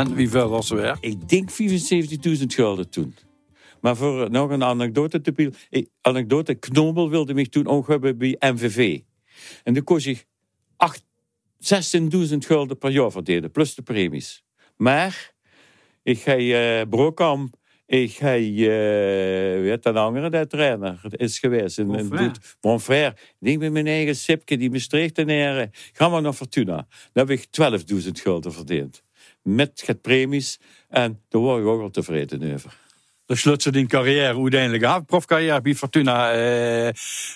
[0.00, 0.96] En wie veel was er weer?
[1.00, 3.14] Ik denk 75.000 gulden toen.
[3.80, 5.54] Maar voor eh, nog een anekdote te bieden.
[5.70, 9.00] ik- Anekdote, Knobel wilde mij toen ook hebben bij MVV.
[9.64, 10.26] En dan kost ik
[10.76, 11.04] acht-
[11.58, 14.44] 16.000 gulden per jaar verdelen, plus de premies.
[14.76, 15.34] Maar
[16.02, 17.54] ik ga eh Brokamp,
[17.86, 21.78] ik ga, eh weet een andere dat trainer is geweest.
[21.78, 21.86] In
[22.60, 23.08] Bonfrère.
[23.10, 23.20] Doet-.
[23.20, 25.70] Ik denk met mijn eigen sipke, die Maastricht en heren.
[25.92, 26.86] Ga maar naar Fortuna.
[27.12, 29.02] Dan heb ik 12.000 gulden verdiend.
[29.42, 30.60] Met het premies.
[30.88, 32.78] En daar word ik ook wel tevreden over.
[33.26, 35.04] Dus sluit ze die carrière uiteindelijk af.
[35.04, 36.90] Profcarrière bij Fortuna, eh,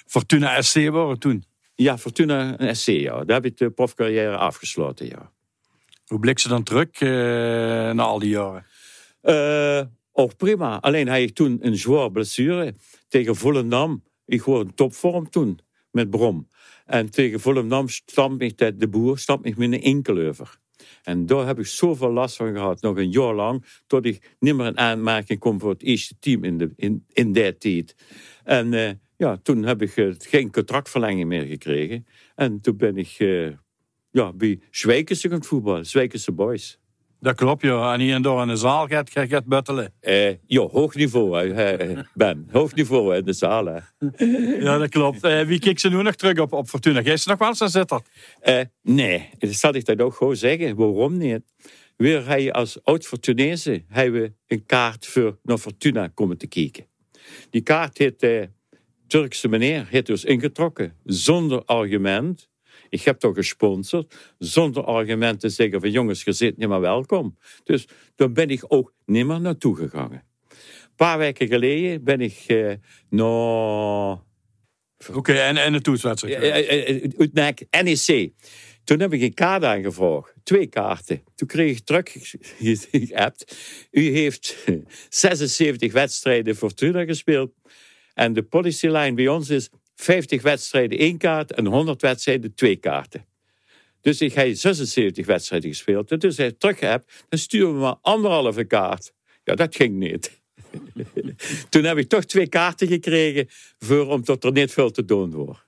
[0.07, 1.45] Fortuna SC worden toen.
[1.75, 3.25] Ja, Fortuna SC, ja.
[3.25, 5.33] Daar heb ik de profcarrière afgesloten, ja.
[6.07, 7.09] Hoe blik ze dan terug eh,
[7.95, 8.67] na al die jaren?
[9.21, 10.81] Eh, ook prima.
[10.81, 12.75] Alleen had ik toen een zwaar blessure
[13.09, 14.05] tegen Volendam.
[14.27, 16.49] Ik was in topvorm toen met Brom.
[16.87, 20.59] En tegen Volendam stamp ik de boer stamp ik met een enkel over.
[21.03, 24.55] En daar heb ik zoveel last van gehad, nog een jaar lang, tot ik niet
[24.55, 27.95] meer in aanmerking kom voor het eerste team in, de, in, in die tijd.
[28.45, 32.07] En eh, ja, toen heb ik eh, geen contractverlenging meer gekregen.
[32.35, 33.51] En toen ben ik eh,
[34.11, 36.79] ja, bij Zwijkense gaan voetballen, Zwijkense Boys.
[37.25, 37.93] Dat klopt, ja.
[37.93, 39.93] En hier en door in de zaal gaat, gaat, buttelen.
[40.01, 42.49] Eh, ja, hoog niveau, hè, eh, Ben.
[42.51, 43.67] Hoog niveau in de zaal.
[43.67, 43.79] Hè.
[44.65, 45.23] Ja, dat klopt.
[45.23, 47.03] Eh, wie kijkt ze nu nog terug op, op Fortuna?
[47.03, 48.03] Geest ze nog wel eens aan zitten?
[48.41, 50.77] Eh, nee, dat zal ik dat ook gewoon zeggen.
[50.77, 51.41] Waarom niet?
[51.97, 56.87] Weer hij als oud-Fortunese hebben we een kaart voor naar Fortuna komen te kijken.
[57.51, 58.49] Die kaart heeft de
[59.07, 62.49] Turkse meneer heeft dus ingetrokken, zonder argument.
[62.95, 67.39] Ik heb toch gesponsord, zonder argument te zeggen van jongens, je zit niet meer welkom.
[67.65, 70.13] Dus daar ben ik ook niet meer naartoe gegaan.
[70.13, 70.23] Een
[70.97, 72.73] paar weken geleden ben ik eh
[73.09, 74.19] naar
[75.13, 76.43] Oké, en, en de toetswedstrijd?
[76.43, 78.33] eh, eh, eh, NEC, NEC.
[78.85, 80.35] Toen heb ik een kaart aangevraagd.
[80.43, 81.23] Twee kaarten.
[81.35, 82.05] Toen kreeg ik terug
[82.91, 83.57] geappt.
[83.91, 84.57] U heeft
[85.09, 87.53] 76 wedstrijden Fortuna gespeeld.
[88.15, 92.77] En de policy line bij ons is 50 wedstrijden één kaart en 100 wedstrijden twee
[92.77, 93.25] kaarten.
[94.01, 96.11] Dus ik heb 76 wedstrijden gespeeld.
[96.11, 99.13] En dus hij terug heb, dan sturen we maar anderhalve kaart.
[99.45, 100.41] Ja, dat ging niet.
[101.69, 103.47] Toen heb ik toch twee kaarten gekregen
[103.79, 105.67] voor, om tot er niet veel te doen wordt.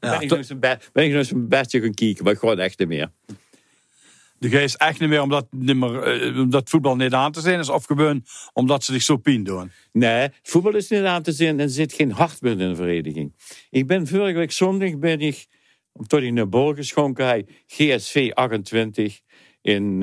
[0.00, 2.24] Ja, ben, ik nog eens een be- ben ik nog eens een bedje gaan kijken,
[2.24, 3.10] maar gewoon echt niet meer.
[4.38, 7.58] De geest echt niet meer omdat, niet meer, eh, omdat voetbal niet aan te zijn
[7.58, 9.70] is, of gewoon omdat ze zich zo pijn doen.
[9.92, 12.76] Nee, voetbal is niet aan te zien en er zit geen hart meer in de
[12.76, 13.34] vereniging.
[13.70, 15.46] Ik ben vorige week zondag ben ik,
[16.06, 19.20] tot ik naar Bol geschonken heb, GSV 28
[19.62, 20.02] in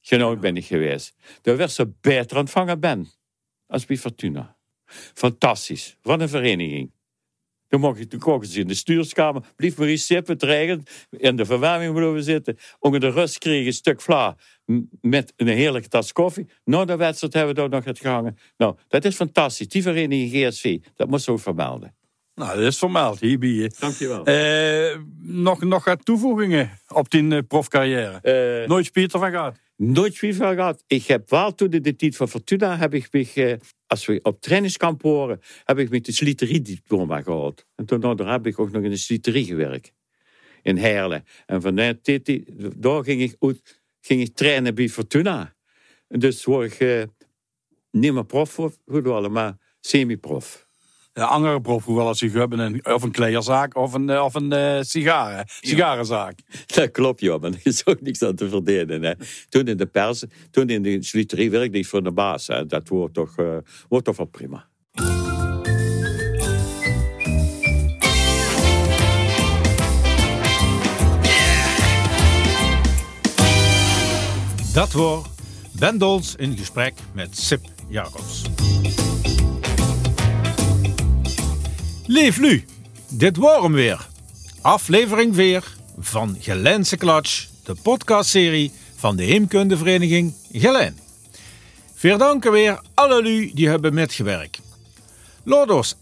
[0.00, 1.14] Genoot ben ik geweest.
[1.42, 3.08] Daar werd ze beter ontvangen ben
[3.66, 4.56] als bij Fortuna.
[5.14, 6.92] Fantastisch, wat een vereniging.
[7.68, 12.56] Toen koken ze in de stuurskamer, blief Marie sippen, dreigen, in de verwarming blijven zitten.
[12.78, 14.36] Onder de rust kreeg ik een stuk vla
[15.00, 16.48] met een heerlijke tas koffie.
[16.64, 18.36] Na de wedstrijd hebben we daar nog het gehangen.
[18.56, 19.68] Nou, dat is fantastisch.
[19.68, 21.94] Die vereniging GSV, dat moet zo vermelden.
[22.34, 23.74] Nou, dat is vermeld hier bij je.
[23.78, 24.24] Dankjewel.
[24.24, 28.20] Eh, nog, nog wat toevoegingen op die eh, profcarrière?
[28.62, 29.58] Eh, Nooit spijt van gehad?
[29.76, 30.84] Nooit veel gehad.
[30.86, 33.56] Ik heb wel toen de tijd van Fortuna, heb ik me, eh,
[33.86, 37.66] als we op trainingskamp horen, heb ik met de slieteriediploma gehad.
[37.74, 39.92] En toen daar heb ik ook nog in de slieterie gewerkt.
[40.62, 41.24] In Heerlen.
[41.46, 42.42] En vanuit dit,
[42.76, 43.36] daar ging ik,
[44.00, 45.56] ging ik trainen bij Fortuna.
[46.08, 47.02] En dus word ik eh,
[47.90, 48.58] niet meer prof
[49.32, 50.65] maar semi-prof.
[51.16, 54.34] De andere prof, hoewel als je hebben een, of een kleerzaak of een, eh, of
[54.34, 56.38] een eh, sigaren, sigarenzaak.
[56.66, 59.02] Dat klopt, joh, maar er is ook niks aan te verdienen.
[59.02, 59.12] Hè.
[59.48, 62.46] Toen in de pers, toen in de slieterie werkte ik voor de baas.
[62.46, 62.66] Hè.
[62.66, 63.56] Dat wordt toch, eh,
[63.88, 64.66] wordt toch wel prima.
[74.72, 75.28] Dat wordt
[75.78, 78.44] Ben Dols in gesprek met Sip Jacobs.
[82.08, 82.64] Leef nu,
[83.08, 84.08] dit was hem weer.
[84.60, 85.64] Aflevering 4
[85.98, 90.98] van Gelense Klatsch, de podcastserie van de Heemkundevereniging Gelijn.
[91.94, 94.60] Veel danken weer alle lu die hebben metgewerkt.
[95.42, 95.96] Laat ons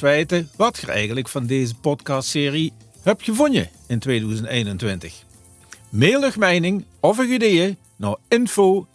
[0.00, 5.14] weten wat je eigenlijk van deze podcastserie hebt gevonden in 2021.
[5.88, 8.86] Mail mening of je ideeën naar info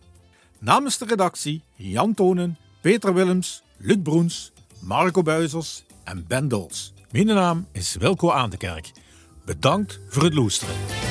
[0.63, 6.93] Namens de redactie Jan Tonen, Peter Willems, Luc Broens, Marco Buizers en Ben Dols.
[7.11, 8.91] Mijn naam is Wilco Aandekerk.
[9.45, 11.02] Bedankt voor het luisteren.